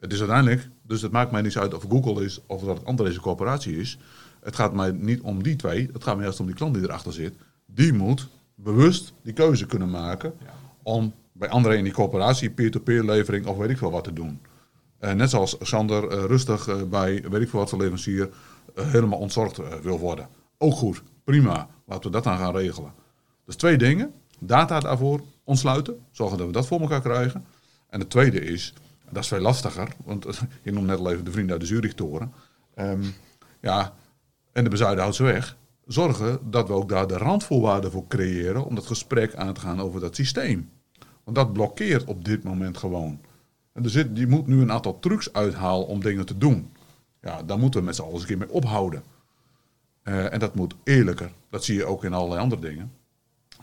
Het 0.00 0.12
is 0.12 0.18
uiteindelijk, 0.18 0.68
dus 0.82 1.02
het 1.02 1.12
maakt 1.12 1.30
mij 1.30 1.42
niet 1.42 1.56
uit 1.56 1.74
of 1.74 1.84
Google 1.88 2.24
is 2.24 2.40
of 2.46 2.62
dat 2.62 2.76
het 2.76 2.86
andere 2.86 3.08
een 3.08 3.20
corporatie 3.20 3.76
is. 3.76 3.98
Het 4.40 4.56
gaat 4.56 4.72
mij 4.72 4.90
niet 4.90 5.20
om 5.20 5.42
die 5.42 5.56
twee, 5.56 5.88
het 5.92 6.04
gaat 6.04 6.14
mij 6.14 6.24
juist 6.24 6.40
om 6.40 6.46
die 6.46 6.54
klant 6.54 6.74
die 6.74 6.82
erachter 6.82 7.12
zit. 7.12 7.34
Die 7.66 7.92
moet 7.92 8.28
bewust 8.62 9.12
die 9.22 9.32
keuze 9.32 9.66
kunnen 9.66 9.90
maken 9.90 10.32
om 10.82 11.14
bij 11.32 11.48
André 11.48 11.76
in 11.76 11.84
die 11.84 11.92
corporatie 11.92 12.50
peer-to-peer 12.50 13.04
levering 13.04 13.46
of 13.46 13.56
weet 13.56 13.70
ik 13.70 13.78
veel 13.78 13.90
wat 13.90 14.04
te 14.04 14.12
doen. 14.12 14.40
Eh, 14.98 15.12
net 15.12 15.30
zoals 15.30 15.56
Sander 15.60 16.08
eh, 16.08 16.24
rustig 16.24 16.68
eh, 16.68 16.82
bij 16.82 17.24
weet 17.30 17.42
ik 17.42 17.48
veel 17.48 17.58
wat 17.58 17.68
voor 17.68 17.78
leverancier 17.78 18.30
helemaal 18.74 19.18
ontzorgd 19.18 19.82
wil 19.82 19.98
worden. 19.98 20.28
Ook 20.58 20.74
goed, 20.74 21.02
prima, 21.24 21.68
laten 21.86 22.04
we 22.04 22.10
dat 22.10 22.24
dan 22.24 22.38
gaan 22.38 22.56
regelen. 22.56 22.92
Dus 23.44 23.56
twee 23.56 23.78
dingen, 23.78 24.12
data 24.38 24.80
daarvoor 24.80 25.20
ontsluiten, 25.44 26.06
zorgen 26.10 26.38
dat 26.38 26.46
we 26.46 26.52
dat 26.52 26.66
voor 26.66 26.80
elkaar 26.80 27.00
krijgen. 27.00 27.44
En 27.88 28.00
het 28.00 28.10
tweede 28.10 28.40
is, 28.40 28.74
dat 29.10 29.22
is 29.22 29.28
veel 29.28 29.40
lastiger, 29.40 29.88
want 30.04 30.26
je 30.62 30.72
noemt 30.72 30.86
net 30.86 30.98
al 30.98 31.10
even 31.10 31.24
de 31.24 31.30
vrienden 31.30 31.52
uit 31.52 31.60
de 31.60 31.66
Zurichtoren. 31.66 32.32
Ehm 32.74 33.02
ja, 33.60 33.94
en 34.52 34.64
de 34.64 34.70
bezuiden 34.70 35.00
houdt 35.00 35.16
ze 35.16 35.22
weg. 35.22 35.56
Zorgen 35.88 36.50
dat 36.50 36.68
we 36.68 36.74
ook 36.74 36.88
daar 36.88 37.06
de 37.06 37.16
randvoorwaarden 37.16 37.90
voor 37.90 38.06
creëren 38.08 38.64
om 38.64 38.74
dat 38.74 38.86
gesprek 38.86 39.34
aan 39.34 39.54
te 39.54 39.60
gaan 39.60 39.80
over 39.80 40.00
dat 40.00 40.14
systeem. 40.14 40.70
Want 41.24 41.36
dat 41.36 41.52
blokkeert 41.52 42.04
op 42.04 42.24
dit 42.24 42.42
moment 42.42 42.76
gewoon. 42.76 43.20
En 43.72 43.84
er 43.84 43.90
zit, 43.90 44.08
je 44.14 44.26
moet 44.26 44.46
nu 44.46 44.60
een 44.60 44.72
aantal 44.72 44.98
trucs 44.98 45.32
uithalen 45.32 45.86
om 45.86 46.00
dingen 46.00 46.26
te 46.26 46.38
doen. 46.38 46.72
Ja, 47.20 47.42
daar 47.42 47.58
moeten 47.58 47.80
we 47.80 47.86
met 47.86 47.94
z'n 47.94 48.02
allen 48.02 48.12
eens 48.12 48.22
een 48.22 48.28
keer 48.28 48.38
mee 48.38 48.50
ophouden. 48.50 49.02
Eh, 50.02 50.32
en 50.32 50.38
dat 50.38 50.54
moet 50.54 50.74
eerlijker. 50.84 51.32
Dat 51.50 51.64
zie 51.64 51.76
je 51.76 51.84
ook 51.84 52.04
in 52.04 52.12
allerlei 52.12 52.40
andere 52.40 52.60
dingen. 52.60 52.92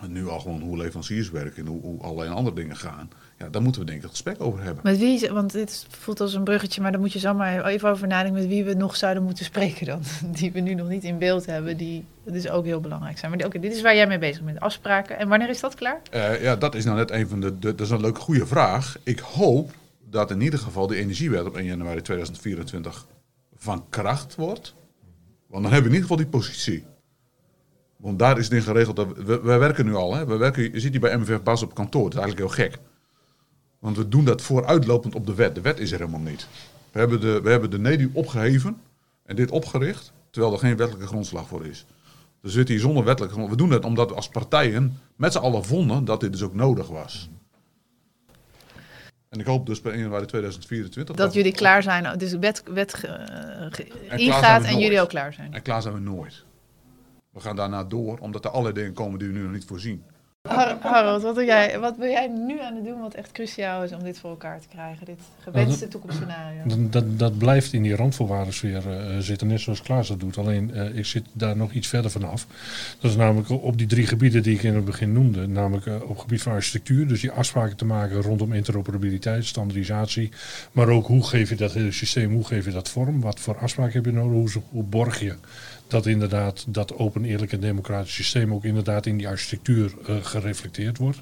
Nu 0.07 0.27
al 0.27 0.39
gewoon 0.39 0.61
hoe 0.61 0.77
leveranciers 0.77 1.29
werken 1.29 1.65
en 1.65 1.71
hoe, 1.71 1.81
hoe 1.81 2.01
allerlei 2.01 2.29
andere 2.29 2.55
dingen 2.55 2.75
gaan. 2.77 3.09
Ja, 3.37 3.49
daar 3.49 3.61
moeten 3.61 3.81
we 3.81 3.87
denk 3.87 3.97
ik 3.97 4.03
het 4.03 4.13
gesprek 4.13 4.41
over 4.41 4.63
hebben. 4.63 4.83
Met 4.83 4.97
wie, 4.97 5.31
want 5.31 5.51
dit 5.51 5.85
voelt 5.89 6.19
als 6.19 6.33
een 6.33 6.43
bruggetje, 6.43 6.81
maar 6.81 6.91
daar 6.91 6.99
moet 6.99 7.13
je 7.13 7.19
zo 7.19 7.33
maar 7.33 7.65
even 7.65 7.89
over 7.89 8.07
nadenken 8.07 8.41
met 8.41 8.49
wie 8.49 8.63
we 8.63 8.73
nog 8.73 8.95
zouden 8.95 9.23
moeten 9.23 9.45
spreken 9.45 9.85
dan. 9.85 10.01
Die 10.37 10.51
we 10.51 10.59
nu 10.59 10.73
nog 10.73 10.87
niet 10.87 11.03
in 11.03 11.17
beeld 11.17 11.45
hebben, 11.45 11.77
die 11.77 12.05
dus 12.23 12.49
ook 12.49 12.65
heel 12.65 12.79
belangrijk 12.79 13.17
zijn. 13.17 13.31
Maar 13.31 13.45
oké, 13.45 13.59
dit 13.59 13.73
is 13.73 13.81
waar 13.81 13.95
jij 13.95 14.07
mee 14.07 14.19
bezig 14.19 14.43
bent, 14.43 14.59
afspraken. 14.59 15.17
En 15.17 15.27
wanneer 15.27 15.49
is 15.49 15.59
dat 15.59 15.75
klaar? 15.75 16.01
Eh, 16.11 16.41
ja, 16.41 16.55
dat 16.55 16.75
is 16.75 16.85
nou 16.85 16.97
net 16.97 17.11
een 17.11 17.27
van 17.27 17.41
de, 17.41 17.59
de. 17.59 17.75
Dat 17.75 17.85
is 17.85 17.89
een 17.89 18.01
leuke, 18.01 18.19
goede 18.19 18.45
vraag. 18.45 18.97
Ik 19.03 19.19
hoop 19.19 19.71
dat 20.09 20.31
in 20.31 20.41
ieder 20.41 20.59
geval 20.59 20.87
de 20.87 20.95
energiewet 20.95 21.45
op 21.45 21.55
1 21.55 21.65
januari 21.65 22.01
2024 22.01 23.05
van 23.55 23.85
kracht 23.89 24.35
wordt. 24.35 24.75
Want 25.47 25.63
dan 25.63 25.74
hebben 25.74 25.91
we 25.91 25.98
in 25.98 26.01
ieder 26.01 26.01
geval 26.01 26.17
die 26.17 26.41
positie. 26.41 26.85
Want 28.05 28.20
daar 28.20 28.37
is 28.37 28.44
het 28.44 28.53
in 28.53 28.61
geregeld. 28.61 28.96
Dat 28.96 29.07
we, 29.15 29.41
we 29.41 29.57
werken 29.57 29.85
nu 29.85 29.96
al. 29.96 30.15
Hè? 30.15 30.25
We 30.25 30.35
werken, 30.35 30.63
je 30.63 30.79
zit 30.79 30.91
hier 30.91 31.00
bij 31.00 31.18
MVF 31.18 31.44
Bas 31.44 31.63
op 31.63 31.74
kantoor. 31.74 32.09
Dat 32.09 32.13
is 32.13 32.20
eigenlijk 32.20 32.55
heel 32.55 32.65
gek. 32.65 32.77
Want 33.79 33.98
we 33.98 34.07
doen 34.07 34.25
dat 34.25 34.41
vooruitlopend 34.41 35.15
op 35.15 35.25
de 35.25 35.33
wet. 35.33 35.55
De 35.55 35.61
wet 35.61 35.79
is 35.79 35.91
er 35.91 36.00
helemaal 36.00 36.20
niet. 36.20 36.48
We 36.91 37.00
hebben 37.00 37.22
de, 37.22 37.41
we 37.41 37.50
hebben 37.50 37.70
de 37.70 37.79
NEDU 37.79 38.09
opgeheven 38.13 38.77
en 39.25 39.35
dit 39.35 39.51
opgericht, 39.51 40.11
terwijl 40.29 40.53
er 40.53 40.59
geen 40.59 40.77
wettelijke 40.77 41.07
grondslag 41.07 41.48
voor 41.48 41.65
is. 41.65 41.85
We 42.39 42.50
zitten 42.50 42.74
hier 42.74 42.83
zonder 42.83 43.03
wettelijke. 43.03 43.50
We 43.50 43.55
doen 43.55 43.70
dat 43.70 43.85
omdat 43.85 44.09
we 44.09 44.15
als 44.15 44.29
partijen 44.29 45.00
met 45.15 45.31
z'n 45.31 45.37
allen 45.37 45.65
vonden 45.65 46.05
dat 46.05 46.20
dit 46.20 46.31
dus 46.31 46.41
ook 46.41 46.53
nodig 46.53 46.87
was. 46.87 47.29
En 49.29 49.39
ik 49.39 49.46
hoop 49.46 49.65
dus 49.65 49.81
bij 49.81 49.91
1 49.91 50.01
januari 50.01 50.25
2024 50.25 51.15
Dat 51.15 51.33
jullie 51.33 51.53
klaar 51.53 51.83
zijn, 51.83 52.18
dus 52.18 52.33
wet, 52.33 52.63
wet 52.65 53.03
ingaat 54.15 54.63
en 54.63 54.79
jullie 54.79 55.01
ook 55.01 55.09
klaar 55.09 55.33
zijn. 55.33 55.53
En 55.53 55.61
klaar 55.61 55.81
zijn 55.81 55.94
we 55.94 56.00
nooit. 56.00 56.46
We 57.35 57.41
gaan 57.41 57.55
daarna 57.55 57.83
door, 57.83 58.17
omdat 58.17 58.45
er 58.45 58.51
allerlei 58.51 58.74
dingen 58.75 58.93
komen 58.93 59.19
die 59.19 59.27
we 59.27 59.33
nu 59.33 59.41
nog 59.43 59.51
niet 59.51 59.65
voorzien. 59.65 60.03
Har- 60.48 60.77
Harold, 60.81 61.21
wat, 61.21 61.35
doe 61.35 61.45
jij, 61.45 61.79
wat 61.79 61.98
ben 61.98 62.09
jij 62.09 62.27
nu 62.27 62.61
aan 62.61 62.75
het 62.75 62.85
doen 62.85 63.00
wat 63.01 63.13
echt 63.13 63.31
cruciaal 63.31 63.83
is 63.83 63.91
om 63.93 64.03
dit 64.03 64.19
voor 64.19 64.29
elkaar 64.29 64.59
te 64.59 64.67
krijgen? 64.67 65.05
Dit 65.05 65.19
gewenste 65.39 65.87
toekomstscenario. 65.87 66.61
Dat, 66.65 66.91
dat, 66.91 67.19
dat 67.19 67.37
blijft 67.37 67.74
in 67.74 67.81
die 67.81 67.95
randvoorwaardensfeer 67.95 68.89
eh, 68.89 69.17
zitten, 69.19 69.48
net 69.48 69.59
zoals 69.59 69.81
Klaas 69.81 70.07
dat 70.07 70.19
doet. 70.19 70.37
Alleen 70.37 70.74
eh, 70.74 70.98
ik 70.98 71.05
zit 71.05 71.24
daar 71.33 71.57
nog 71.57 71.71
iets 71.71 71.87
verder 71.87 72.11
vanaf. 72.11 72.48
Dat 73.00 73.11
is 73.11 73.17
namelijk 73.17 73.50
op 73.50 73.77
die 73.77 73.87
drie 73.87 74.07
gebieden 74.07 74.43
die 74.43 74.55
ik 74.55 74.63
in 74.63 74.75
het 74.75 74.85
begin 74.85 75.13
noemde. 75.13 75.48
Namelijk 75.48 75.85
eh, 75.85 75.95
op 76.01 76.09
het 76.09 76.19
gebied 76.19 76.41
van 76.41 76.51
architectuur. 76.51 77.07
Dus 77.07 77.21
die 77.21 77.31
afspraken 77.31 77.77
te 77.77 77.85
maken 77.85 78.21
rondom 78.21 78.53
interoperabiliteit, 78.53 79.45
standaardisatie. 79.45 80.31
Maar 80.71 80.89
ook 80.89 81.07
hoe 81.07 81.24
geef 81.24 81.50
je 81.50 81.55
dat 81.55 81.74
hele 81.74 81.91
systeem, 81.91 82.31
hoe 82.33 82.45
geef 82.45 82.65
je 82.65 82.71
dat 82.71 82.89
vorm? 82.89 83.21
Wat 83.21 83.39
voor 83.39 83.57
afspraken 83.57 83.93
heb 83.93 84.05
je 84.05 84.11
nodig? 84.11 84.53
Hoe, 84.53 84.63
hoe 84.69 84.83
borg 84.83 85.19
je 85.19 85.35
dat 85.87 86.05
inderdaad 86.05 86.65
dat 86.67 86.98
open, 86.98 87.25
eerlijk 87.25 87.51
en 87.51 87.59
democratisch 87.59 88.13
systeem 88.13 88.53
ook 88.53 88.63
inderdaad 88.63 89.05
in 89.05 89.17
die 89.17 89.27
architectuur 89.27 89.93
eh, 90.07 90.15
gereflecteerd 90.21 90.98
wordt? 90.98 91.21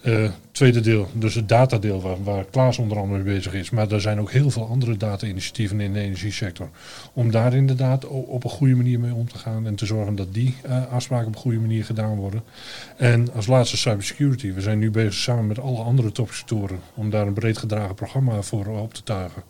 Eh, 0.00 0.30
tweede 0.52 0.80
deel, 0.80 1.08
dus 1.12 1.34
het 1.34 1.48
datadeel 1.48 2.00
waar, 2.00 2.22
waar 2.24 2.44
Klaas 2.44 2.78
onder 2.78 2.98
andere 2.98 3.22
mee 3.22 3.34
bezig 3.34 3.54
is. 3.54 3.70
Maar 3.70 3.92
er 3.92 4.00
zijn 4.00 4.20
ook 4.20 4.30
heel 4.30 4.50
veel 4.50 4.68
andere 4.68 4.96
data-initiatieven 4.96 5.80
in 5.80 5.92
de 5.92 6.00
energiesector. 6.00 6.68
Om 7.12 7.30
daar 7.30 7.54
inderdaad 7.54 8.06
op 8.06 8.44
een 8.44 8.50
goede 8.50 8.74
manier 8.74 9.00
mee 9.00 9.14
om 9.14 9.28
te 9.28 9.38
gaan 9.38 9.66
en 9.66 9.74
te 9.74 9.86
zorgen 9.86 10.14
dat 10.14 10.34
die 10.34 10.54
eh, 10.62 10.92
afspraken 10.92 11.26
op 11.26 11.34
een 11.34 11.40
goede 11.40 11.58
manier 11.58 11.84
gedaan 11.84 12.16
worden. 12.16 12.42
En 12.96 13.32
als 13.34 13.46
laatste 13.46 13.76
cybersecurity. 13.76 14.52
We 14.52 14.60
zijn 14.60 14.78
nu 14.78 14.90
bezig 14.90 15.14
samen 15.14 15.46
met 15.46 15.58
alle 15.58 15.82
andere 15.82 16.12
topsectoren 16.12 16.80
om 16.94 17.10
daar 17.10 17.26
een 17.26 17.32
breed 17.32 17.58
gedragen 17.58 17.94
programma 17.94 18.42
voor 18.42 18.66
op 18.66 18.94
te 18.94 19.02
tuigen. 19.02 19.42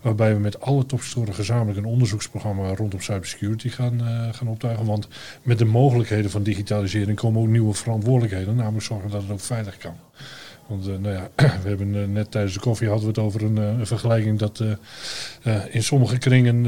Waarbij 0.00 0.34
we 0.34 0.40
met 0.40 0.60
alle 0.60 0.86
topsectoren 0.86 1.34
gezamenlijk 1.34 1.78
een 1.78 1.84
onderzoeksprogramma 1.84 2.74
rondom 2.74 3.00
cybersecurity 3.00 3.68
gaan, 3.68 4.00
eh, 4.00 4.28
gaan 4.32 4.48
optuigen. 4.48 4.86
Want 4.86 5.08
met 5.42 5.58
de 5.58 5.64
mogelijkheden 5.64 6.30
van 6.30 6.42
digitalisering 6.42 7.18
komen 7.18 7.40
ook 7.40 7.48
nieuwe 7.48 7.74
verantwoordelijkheden. 7.74 8.56
Namelijk 8.56 8.84
zorgen 8.84 9.10
dat 9.10 9.22
het 9.22 9.30
ook 9.30 9.40
veilig 9.40 9.76
kan. 9.76 9.95
Want 10.66 10.86
eh, 10.86 10.94
nou 11.00 11.14
ja, 11.14 11.30
we 11.62 11.68
hebben 11.68 11.94
eh, 11.94 12.08
net 12.08 12.30
tijdens 12.30 12.54
de 12.54 12.60
koffie 12.60 12.88
hadden 12.88 13.04
we 13.06 13.12
het 13.12 13.22
over 13.24 13.42
een, 13.42 13.58
eh, 13.58 13.74
vergelijking 13.82 14.38
dat 14.38 14.64
in 15.70 15.82
sommige 15.82 16.18
kringen 16.18 16.64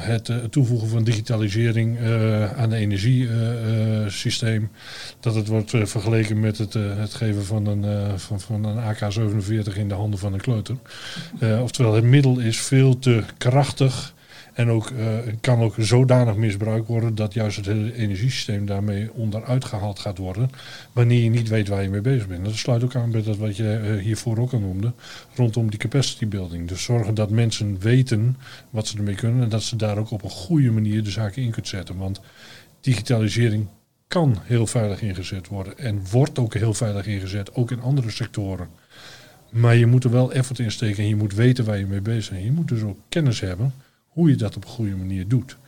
het 0.00 0.32
toevoegen 0.50 0.88
van 0.88 1.04
digitalisering 1.04 1.98
aan 2.56 2.70
het 2.70 2.80
energiesysteem, 2.80 4.70
dat 5.20 5.34
het 5.34 5.46
wordt 5.46 5.70
vergeleken 5.70 6.40
met 6.40 6.58
het, 6.58 6.72
het 6.74 7.14
geven 7.14 7.44
van 7.44 7.66
een, 7.66 8.18
van, 8.18 8.40
van 8.40 8.64
een 8.64 8.78
AK-47 8.78 9.76
in 9.76 9.88
de 9.88 9.94
handen 9.94 10.18
van 10.18 10.32
een 10.32 10.40
kleuter. 10.40 10.76
Oftewel, 11.62 11.94
het 11.94 12.04
middel 12.04 12.38
is 12.38 12.60
veel 12.60 12.98
te 12.98 13.22
krachtig. 13.38 14.14
En 14.58 14.70
ook, 14.70 14.90
eh, 14.90 15.06
kan 15.40 15.60
ook 15.60 15.74
zodanig 15.78 16.36
misbruikt 16.36 16.88
worden 16.88 17.14
dat 17.14 17.34
juist 17.34 17.56
het 17.56 17.66
hele 17.66 17.94
energiesysteem 17.94 18.66
daarmee 18.66 19.12
onderuit 19.12 19.64
gehaald 19.64 19.98
gaat 19.98 20.18
worden. 20.18 20.50
Wanneer 20.92 21.22
je 21.22 21.30
niet 21.30 21.48
weet 21.48 21.68
waar 21.68 21.82
je 21.82 21.88
mee 21.88 22.00
bezig 22.00 22.26
bent. 22.26 22.44
Dat 22.44 22.54
sluit 22.54 22.84
ook 22.84 22.94
aan 22.94 23.10
bij 23.10 23.22
dat 23.22 23.36
wat 23.36 23.56
je 23.56 23.72
eh, 23.72 24.02
hiervoor 24.02 24.38
ook 24.38 24.52
al 24.52 24.58
noemde. 24.58 24.92
Rondom 25.34 25.70
die 25.70 25.78
capacity 25.78 26.28
building. 26.28 26.68
Dus 26.68 26.82
zorgen 26.82 27.14
dat 27.14 27.30
mensen 27.30 27.78
weten 27.80 28.36
wat 28.70 28.86
ze 28.86 28.96
ermee 28.96 29.14
kunnen. 29.14 29.42
En 29.42 29.48
dat 29.48 29.62
ze 29.62 29.76
daar 29.76 29.98
ook 29.98 30.10
op 30.10 30.22
een 30.22 30.30
goede 30.30 30.70
manier 30.70 31.04
de 31.04 31.10
zaken 31.10 31.42
in 31.42 31.50
kunt 31.50 31.68
zetten. 31.68 31.96
Want 31.96 32.20
digitalisering 32.80 33.66
kan 34.08 34.38
heel 34.42 34.66
veilig 34.66 35.02
ingezet 35.02 35.48
worden. 35.48 35.78
En 35.78 36.02
wordt 36.10 36.38
ook 36.38 36.54
heel 36.54 36.74
veilig 36.74 37.06
ingezet. 37.06 37.54
Ook 37.54 37.70
in 37.70 37.80
andere 37.80 38.10
sectoren. 38.10 38.68
Maar 39.50 39.76
je 39.76 39.86
moet 39.86 40.04
er 40.04 40.10
wel 40.10 40.32
effort 40.32 40.58
in 40.58 40.72
steken. 40.72 41.02
En 41.02 41.08
je 41.08 41.16
moet 41.16 41.34
weten 41.34 41.64
waar 41.64 41.78
je 41.78 41.86
mee 41.86 42.00
bezig 42.00 42.30
bent. 42.32 42.44
Je 42.44 42.52
moet 42.52 42.68
dus 42.68 42.82
ook 42.82 42.98
kennis 43.08 43.40
hebben 43.40 43.72
hoe 44.08 44.30
je 44.30 44.36
dat 44.36 44.56
op 44.56 44.64
een 44.64 44.70
goede 44.70 44.96
manier 44.96 45.28
doet. 45.28 45.58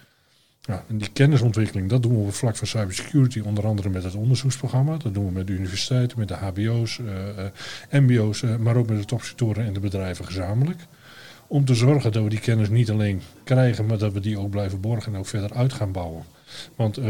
En 0.88 0.98
die 0.98 1.11
kennisontwikkeling, 1.12 1.88
dat 1.88 2.03
doen 2.03 2.12
we 2.12 2.18
op 2.18 2.26
het 2.26 2.37
vlak 2.37 2.57
van 2.57 2.66
cybersecurity, 2.66 3.40
onder 3.40 3.66
andere 3.66 3.88
met 3.88 4.03
het 4.03 4.14
onderzoeksprogramma. 4.14 4.96
Dat 4.96 5.14
doen 5.14 5.26
we 5.26 5.33
met 5.33 5.46
de 5.46 5.53
universiteiten, 5.53 6.18
met 6.18 6.29
de 6.29 6.35
HBO's, 6.35 6.98
eh, 6.98 7.46
eh, 7.46 7.50
MBO's, 7.90 8.42
eh, 8.42 8.57
maar 8.57 8.76
ook 8.76 8.88
met 8.88 8.98
de 8.98 9.05
topsectoren 9.05 9.64
en 9.64 9.72
de 9.72 9.81
bedrijven 9.81 10.24
gezamenlijk. 10.24 10.81
Om 11.46 11.64
te 11.64 11.74
zorgen 11.74 12.12
dat 12.12 12.22
we 12.22 12.29
die 12.29 12.40
kennis 12.40 12.68
niet 12.68 12.90
alleen 12.90 13.20
krijgen, 13.44 13.87
maar 13.87 13.98
dat 13.98 14.12
we 14.12 14.20
die 14.20 14.38
ook 14.38 14.50
blijven 14.50 14.81
borgen 14.81 15.12
en 15.12 15.18
ook 15.18 15.26
verder 15.26 15.55
uit 15.55 15.72
gaan 15.72 15.92
bouwen. 15.92 16.24
Want 16.76 17.00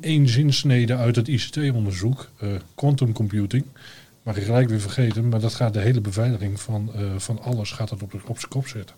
één 0.00 0.28
zinsnede 0.28 0.96
uit 0.96 1.16
het 1.16 1.28
ICT-onderzoek, 1.28 2.30
quantum 2.74 3.12
computing, 3.12 3.64
mag 4.22 4.34
je 4.34 4.40
gelijk 4.40 4.68
weer 4.68 4.80
vergeten, 4.80 5.28
maar 5.28 5.40
dat 5.40 5.54
gaat 5.54 5.72
de 5.72 5.80
hele 5.80 6.00
beveiliging 6.00 6.60
van, 6.60 6.90
van 7.16 7.42
alles 7.42 7.70
gaat 7.70 7.88
dat 7.88 8.02
op, 8.02 8.14
op 8.26 8.38
zijn 8.38 8.50
kop 8.50 8.66
zetten. 8.66 8.96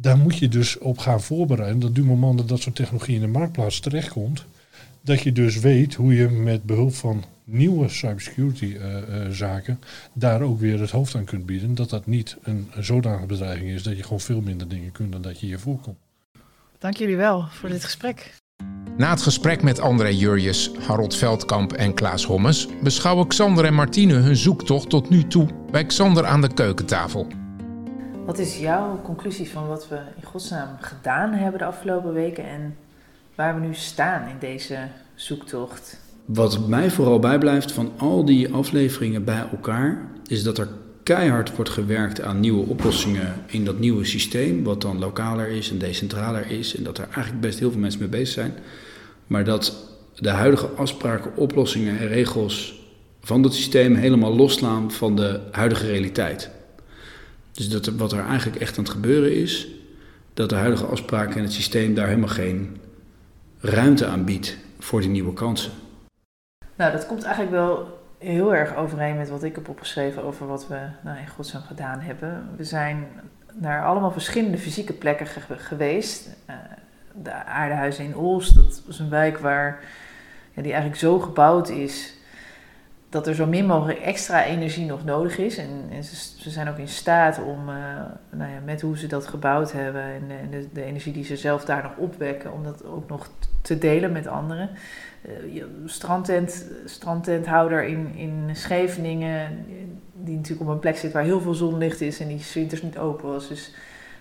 Daar 0.00 0.18
moet 0.18 0.38
je 0.38 0.48
dus 0.48 0.78
op 0.78 0.98
gaan 0.98 1.22
voorbereiden 1.22 1.80
dat 1.80 1.94
du 1.94 2.04
moment 2.04 2.38
dat 2.38 2.48
dat 2.48 2.60
soort 2.60 2.74
technologie 2.74 3.14
in 3.14 3.20
de 3.20 3.26
marktplaats 3.26 3.80
terechtkomt, 3.80 4.44
dat 5.00 5.20
je 5.20 5.32
dus 5.32 5.58
weet 5.58 5.94
hoe 5.94 6.14
je 6.14 6.28
met 6.28 6.62
behulp 6.64 6.94
van 6.94 7.24
nieuwe 7.44 7.88
cybersecurity 7.88 8.64
uh, 8.64 8.80
uh, 8.80 9.30
zaken 9.30 9.80
daar 10.12 10.42
ook 10.42 10.60
weer 10.60 10.80
het 10.80 10.90
hoofd 10.90 11.14
aan 11.14 11.24
kunt 11.24 11.46
bieden. 11.46 11.74
Dat 11.74 11.90
dat 11.90 12.06
niet 12.06 12.36
een, 12.42 12.70
een 12.74 12.84
zodanige 12.84 13.26
bedreiging 13.26 13.70
is 13.70 13.82
dat 13.82 13.96
je 13.96 14.02
gewoon 14.02 14.20
veel 14.20 14.40
minder 14.40 14.68
dingen 14.68 14.92
kunt 14.92 15.12
dan 15.12 15.22
dat 15.22 15.40
je 15.40 15.46
hier 15.46 15.60
voorkomt. 15.60 15.98
Dank 16.78 16.96
jullie 16.96 17.16
wel 17.16 17.46
voor 17.50 17.68
dit 17.68 17.84
gesprek. 17.84 18.34
Na 18.96 19.10
het 19.10 19.22
gesprek 19.22 19.62
met 19.62 19.80
André 19.80 20.08
Jurjes, 20.08 20.70
Harold 20.86 21.16
Veldkamp 21.16 21.72
en 21.72 21.94
Klaas 21.94 22.24
Hommes 22.24 22.68
beschouwen 22.82 23.26
Xander 23.26 23.64
en 23.64 23.74
Martine 23.74 24.14
hun 24.14 24.36
zoektocht 24.36 24.88
tot 24.88 25.10
nu 25.10 25.26
toe 25.26 25.48
bij 25.70 25.86
Xander 25.86 26.24
aan 26.24 26.40
de 26.40 26.54
keukentafel. 26.54 27.47
Wat 28.28 28.38
is 28.38 28.58
jouw 28.58 29.00
conclusie 29.02 29.50
van 29.50 29.68
wat 29.68 29.88
we 29.88 29.96
in 30.16 30.24
godsnaam 30.24 30.68
gedaan 30.80 31.32
hebben 31.32 31.58
de 31.58 31.64
afgelopen 31.64 32.12
weken 32.12 32.44
en 32.44 32.76
waar 33.34 33.60
we 33.60 33.66
nu 33.66 33.74
staan 33.74 34.28
in 34.28 34.36
deze 34.40 34.78
zoektocht? 35.14 36.00
Wat 36.24 36.68
mij 36.68 36.90
vooral 36.90 37.18
bijblijft 37.18 37.72
van 37.72 37.92
al 37.96 38.24
die 38.24 38.52
afleveringen 38.52 39.24
bij 39.24 39.44
elkaar, 39.50 40.10
is 40.26 40.42
dat 40.42 40.58
er 40.58 40.68
keihard 41.02 41.56
wordt 41.56 41.70
gewerkt 41.70 42.22
aan 42.22 42.40
nieuwe 42.40 42.66
oplossingen 42.66 43.34
in 43.46 43.64
dat 43.64 43.78
nieuwe 43.78 44.04
systeem, 44.04 44.64
wat 44.64 44.80
dan 44.80 44.98
lokaler 44.98 45.48
is 45.48 45.70
en 45.70 45.78
decentraler 45.78 46.50
is, 46.50 46.76
en 46.76 46.82
dat 46.82 46.98
er 46.98 47.04
eigenlijk 47.04 47.40
best 47.40 47.58
heel 47.58 47.70
veel 47.70 47.80
mensen 47.80 48.00
mee 48.00 48.08
bezig 48.08 48.34
zijn. 48.34 48.52
Maar 49.26 49.44
dat 49.44 49.76
de 50.14 50.30
huidige 50.30 50.66
afspraken, 50.66 51.36
oplossingen 51.36 51.98
en 51.98 52.08
regels 52.08 52.86
van 53.20 53.42
dat 53.42 53.54
systeem 53.54 53.94
helemaal 53.94 54.36
losslaan 54.36 54.90
van 54.90 55.16
de 55.16 55.40
huidige 55.50 55.86
realiteit. 55.86 56.56
Dus 57.58 57.68
dat 57.68 57.86
wat 57.86 58.12
er 58.12 58.26
eigenlijk 58.26 58.60
echt 58.60 58.78
aan 58.78 58.84
het 58.84 58.92
gebeuren 58.92 59.34
is, 59.34 59.68
dat 60.34 60.48
de 60.48 60.54
huidige 60.54 60.84
afspraken 60.84 61.36
en 61.36 61.42
het 61.42 61.52
systeem 61.52 61.94
daar 61.94 62.06
helemaal 62.06 62.28
geen 62.28 62.80
ruimte 63.60 64.06
aan 64.06 64.24
biedt 64.24 64.56
voor 64.78 65.00
die 65.00 65.10
nieuwe 65.10 65.32
kansen. 65.32 65.72
Nou, 66.74 66.92
dat 66.92 67.06
komt 67.06 67.22
eigenlijk 67.22 67.54
wel 67.54 68.00
heel 68.18 68.54
erg 68.54 68.76
overeen 68.76 69.16
met 69.16 69.28
wat 69.28 69.42
ik 69.42 69.54
heb 69.54 69.68
opgeschreven 69.68 70.22
over 70.22 70.46
wat 70.46 70.68
we 70.68 70.78
nou, 71.04 71.18
in 71.18 71.28
godsnaam 71.28 71.62
gedaan 71.62 72.00
hebben. 72.00 72.48
We 72.56 72.64
zijn 72.64 73.06
naar 73.54 73.84
allemaal 73.84 74.12
verschillende 74.12 74.58
fysieke 74.58 74.92
plekken 74.92 75.26
geweest. 75.46 76.28
Uh, 76.50 76.56
de 77.22 77.32
aardehuizen 77.32 78.04
in 78.04 78.14
Oost, 78.14 78.54
dat 78.54 78.82
was 78.86 78.98
een 78.98 79.10
wijk 79.10 79.38
waar 79.38 79.84
ja, 80.54 80.62
die 80.62 80.72
eigenlijk 80.72 81.00
zo 81.00 81.18
gebouwd 81.18 81.68
is 81.68 82.14
dat 83.10 83.26
er 83.26 83.34
zo 83.34 83.46
min 83.46 83.66
mogelijk 83.66 83.98
extra 83.98 84.44
energie 84.44 84.86
nog 84.86 85.04
nodig 85.04 85.38
is. 85.38 85.58
En, 85.58 85.88
en 85.90 86.04
ze, 86.04 86.50
zijn 86.50 86.68
ook 86.68 86.78
in 86.78 86.88
staat 86.88 87.42
om, 87.42 87.68
uh, 87.68 87.74
nou 88.30 88.52
ja, 88.52 88.60
met 88.64 88.80
hoe 88.80 88.98
ze 88.98 89.06
dat 89.06 89.26
gebouwd 89.26 89.72
hebben 89.72 90.02
en, 90.02 90.22
en 90.30 90.68
de, 90.72 90.82
energie 90.82 91.12
die 91.12 91.24
ze 91.24 91.36
zelf 91.36 91.64
daar 91.64 91.82
nog 91.82 91.96
opwekken, 91.96 92.52
om 92.52 92.64
dat 92.64 92.84
ook 92.84 93.08
nog 93.08 93.30
te 93.62 93.78
delen 93.78 94.12
met 94.12 94.26
anderen. 94.26 94.70
Uh, 95.52 95.64
strandtent, 95.84 96.64
strandtenthouder 96.84 97.84
in, 97.84 98.14
in 98.14 98.50
Scheveningen, 98.52 99.64
die 100.12 100.36
natuurlijk 100.36 100.68
op 100.68 100.74
een 100.74 100.80
plek 100.80 100.96
zit 100.96 101.12
waar 101.12 101.22
heel 101.22 101.40
veel 101.40 101.54
zonlicht 101.54 102.00
is 102.00 102.20
en 102.20 102.28
die 102.28 102.42
winters 102.54 102.82
niet 102.82 102.98
open 102.98 103.28
was. 103.28 103.48
Dus 103.48 103.74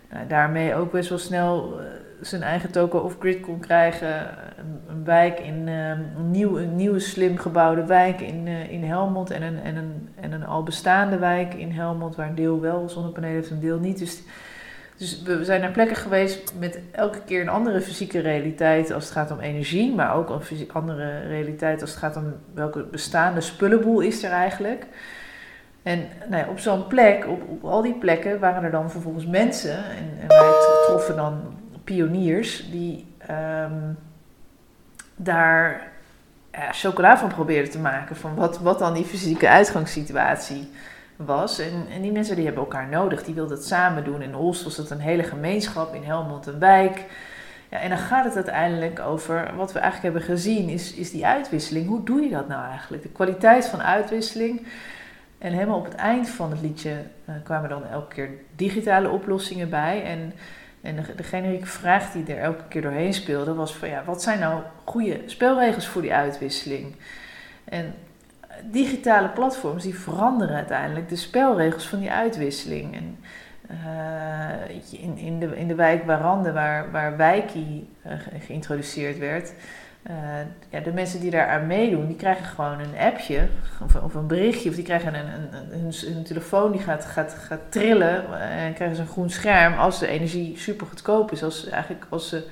nou, 0.09 0.27
daarmee 0.27 0.75
ook 0.75 0.91
best 0.91 1.09
wel 1.09 1.17
snel 1.17 1.79
zijn 2.21 2.41
eigen 2.41 2.71
token 2.71 3.03
off-grid 3.03 3.39
kon 3.39 3.59
krijgen. 3.59 4.29
Een, 4.57 4.81
een 4.87 5.03
wijk 5.03 5.39
in 5.39 5.67
uh, 5.67 5.89
een, 5.89 6.31
nieuw, 6.31 6.57
een 6.57 6.75
nieuwe 6.75 6.99
slim 6.99 7.37
gebouwde 7.37 7.85
wijk 7.85 8.21
in, 8.21 8.47
uh, 8.47 8.71
in 8.71 8.83
Helmond 8.83 9.29
en 9.29 9.41
een, 9.41 9.59
en, 9.59 9.75
een, 9.75 10.09
en 10.19 10.31
een 10.31 10.45
al 10.45 10.63
bestaande 10.63 11.17
wijk 11.17 11.53
in 11.53 11.71
Helmond 11.71 12.15
waar 12.15 12.27
een 12.27 12.35
deel 12.35 12.59
wel 12.59 12.89
zonnepanelen 12.89 13.35
heeft 13.35 13.49
en 13.49 13.55
een 13.55 13.61
deel 13.61 13.79
niet. 13.79 13.99
Dus, 13.99 14.21
dus 14.97 15.21
we 15.21 15.45
zijn 15.45 15.61
naar 15.61 15.71
plekken 15.71 15.95
geweest 15.95 16.53
met 16.59 16.79
elke 16.91 17.21
keer 17.25 17.41
een 17.41 17.49
andere 17.49 17.81
fysieke 17.81 18.19
realiteit 18.19 18.91
als 18.91 19.03
het 19.03 19.13
gaat 19.13 19.31
om 19.31 19.39
energie, 19.39 19.95
maar 19.95 20.15
ook 20.15 20.29
een 20.29 20.69
andere 20.73 21.19
realiteit 21.19 21.81
als 21.81 21.89
het 21.89 21.99
gaat 21.99 22.15
om 22.15 22.33
welke 22.53 22.83
bestaande 22.83 23.41
spullenboel 23.41 23.99
is 23.99 24.23
er 24.23 24.31
eigenlijk. 24.31 24.87
En 25.83 26.07
nou 26.29 26.43
ja, 26.43 26.49
op 26.49 26.59
zo'n 26.59 26.87
plek, 26.87 27.27
op, 27.27 27.41
op 27.49 27.63
al 27.63 27.81
die 27.81 27.93
plekken, 27.93 28.39
waren 28.39 28.63
er 28.63 28.71
dan 28.71 28.91
vervolgens 28.91 29.25
mensen. 29.25 29.75
En, 29.75 30.17
en 30.21 30.27
wij 30.27 30.51
troffen 30.85 31.15
dan 31.15 31.41
pioniers 31.87 32.69
die 32.71 33.05
um, 33.29 33.97
daar 35.15 35.91
ja, 36.51 36.71
chocola 36.71 37.17
van 37.17 37.29
probeerden 37.29 37.71
te 37.71 37.79
maken. 37.79 38.15
Van 38.15 38.35
wat, 38.35 38.59
wat 38.59 38.79
dan 38.79 38.93
die 38.93 39.05
fysieke 39.05 39.49
uitgangssituatie 39.49 40.69
was. 41.15 41.59
En, 41.59 41.85
en 41.93 42.01
die 42.01 42.11
mensen 42.11 42.35
die 42.35 42.45
hebben 42.45 42.63
elkaar 42.63 42.87
nodig. 42.87 43.23
Die 43.23 43.33
wilden 43.33 43.57
het 43.57 43.65
samen 43.65 44.03
doen. 44.03 44.21
In 44.21 44.35
Olst 44.35 44.63
was 44.63 44.77
het 44.77 44.89
een 44.89 44.99
hele 44.99 45.23
gemeenschap. 45.23 45.93
In 45.93 46.03
Helmond 46.03 46.45
een 46.45 46.59
wijk. 46.59 47.05
Ja, 47.69 47.79
en 47.79 47.89
dan 47.89 47.97
gaat 47.97 48.25
het 48.25 48.35
uiteindelijk 48.35 48.99
over 48.99 49.51
wat 49.55 49.73
we 49.73 49.79
eigenlijk 49.79 50.13
hebben 50.13 50.35
gezien, 50.35 50.69
is, 50.69 50.93
is 50.93 51.11
die 51.11 51.25
uitwisseling. 51.25 51.87
Hoe 51.87 52.03
doe 52.03 52.21
je 52.21 52.29
dat 52.29 52.47
nou 52.47 52.69
eigenlijk? 52.69 53.03
De 53.03 53.09
kwaliteit 53.09 53.67
van 53.67 53.81
uitwisseling. 53.81 54.67
En 55.37 55.53
helemaal 55.53 55.77
op 55.77 55.85
het 55.85 55.95
eind 55.95 56.29
van 56.29 56.51
het 56.51 56.61
liedje 56.61 56.91
uh, 56.91 57.35
kwamen 57.43 57.69
dan 57.69 57.85
elke 57.85 58.13
keer 58.13 58.29
digitale 58.55 59.09
oplossingen 59.09 59.69
bij. 59.69 60.03
En, 60.03 60.33
en 60.81 60.95
de, 60.95 61.15
de 61.15 61.23
generieke 61.23 61.65
vraag 61.65 62.11
die 62.11 62.35
er 62.35 62.41
elke 62.41 62.63
keer 62.67 62.81
doorheen 62.81 63.13
speelde 63.13 63.53
was 63.53 63.75
van 63.75 63.89
ja, 63.89 64.03
wat 64.03 64.21
zijn 64.21 64.39
nou 64.39 64.61
goede 64.83 65.21
spelregels 65.25 65.87
voor 65.87 66.01
die 66.01 66.13
uitwisseling? 66.13 66.95
En 67.63 67.93
digitale 68.63 69.29
platforms 69.29 69.83
die 69.83 69.99
veranderen 69.99 70.55
uiteindelijk 70.55 71.09
de 71.09 71.15
spelregels 71.15 71.87
van 71.87 71.99
die 71.99 72.11
uitwisseling. 72.11 72.95
En, 72.95 73.17
uh, 73.71 75.01
in, 75.01 75.17
in, 75.17 75.39
de, 75.39 75.57
in 75.57 75.67
de 75.67 75.75
wijk 75.75 76.05
Warande, 76.05 76.51
waar, 76.51 76.91
waar 76.91 77.17
Wijkie 77.17 77.89
uh, 78.05 78.13
geïntroduceerd 78.39 79.17
werd, 79.17 79.53
uh, 80.09 80.15
ja, 80.69 80.79
de 80.79 80.91
mensen 80.91 81.19
die 81.19 81.31
daar 81.31 81.47
aan 81.47 81.67
meedoen, 81.67 82.07
die 82.07 82.15
krijgen 82.15 82.45
gewoon 82.45 82.79
een 82.79 82.97
appje 82.99 83.47
of, 84.03 84.13
een 84.13 84.27
berichtje. 84.27 84.69
Of 84.69 84.75
die 84.75 84.83
krijgen 84.83 85.13
een, 85.13 85.27
een, 85.71 85.93
hun, 86.13 86.23
telefoon 86.23 86.71
die 86.71 86.81
gaat, 86.81 87.05
gaat, 87.05 87.33
gaat 87.33 87.59
trillen 87.69 88.41
en 88.41 88.73
krijgen 88.73 88.95
ze 88.95 89.01
een 89.01 89.07
groen 89.07 89.29
scherm 89.29 89.73
als 89.73 89.99
de 89.99 90.07
energie 90.07 90.57
super 90.57 90.87
goedkoop 90.87 91.31
is. 91.31 91.43
Als, 91.43 91.69
eigenlijk 91.69 92.05
als 92.09 92.29
ze, 92.29 92.43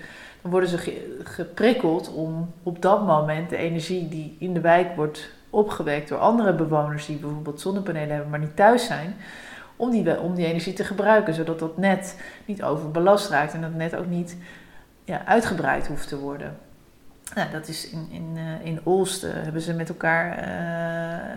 dan 0.41 0.51
worden 0.51 0.69
ze 0.69 1.01
geprikkeld 1.23 2.13
om 2.13 2.53
op 2.63 2.81
dat 2.81 3.05
moment 3.05 3.49
de 3.49 3.57
energie 3.57 4.07
die 4.09 4.35
in 4.39 4.53
de 4.53 4.61
wijk 4.61 4.95
wordt 4.95 5.29
opgewekt 5.49 6.09
door 6.09 6.19
andere 6.19 6.53
bewoners 6.53 7.05
die 7.05 7.17
bijvoorbeeld 7.17 7.61
zonnepanelen 7.61 8.09
hebben, 8.09 8.29
maar 8.29 8.39
niet 8.39 8.55
thuis 8.55 8.85
zijn, 8.85 9.15
om 9.75 9.91
die, 9.91 10.19
om 10.19 10.35
die 10.35 10.45
energie 10.45 10.73
te 10.73 10.83
gebruiken, 10.83 11.33
zodat 11.33 11.59
dat 11.59 11.77
net 11.77 12.19
niet 12.45 12.63
overbelast 12.63 13.29
raakt 13.29 13.53
en 13.53 13.61
dat 13.61 13.73
net 13.73 13.95
ook 13.95 14.07
niet 14.07 14.37
ja, 15.03 15.25
uitgebreid 15.25 15.87
hoeft 15.87 16.07
te 16.07 16.19
worden. 16.19 16.57
Nou, 17.33 17.51
dat 17.51 17.67
is 17.67 17.89
in, 17.89 18.07
in, 18.11 18.33
uh, 18.35 18.65
in 18.65 18.81
uh, 18.85 19.03
hebben 19.21 19.61
ze 19.61 19.73
met 19.73 19.89
elkaar, 19.89 20.47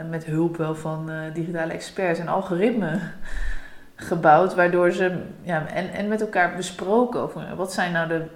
uh, 0.03 0.11
met 0.11 0.25
hulp 0.25 0.57
wel 0.57 0.75
van 0.75 1.11
digitale 1.33 1.73
experts, 1.73 2.19
een 2.19 2.29
algoritme 2.29 3.01
gebouwd, 3.97 4.55
waardoor 4.55 4.91
ze, 4.93 5.23
ja, 5.43 5.67
en, 5.67 5.93
en 5.93 6.09
met 6.09 6.21
elkaar 6.21 6.57
besproken 6.57 7.21
over 7.21 7.57
wat 7.57 7.73
zijn 7.73 7.93
nou 7.93 8.09
de, 8.09 8.27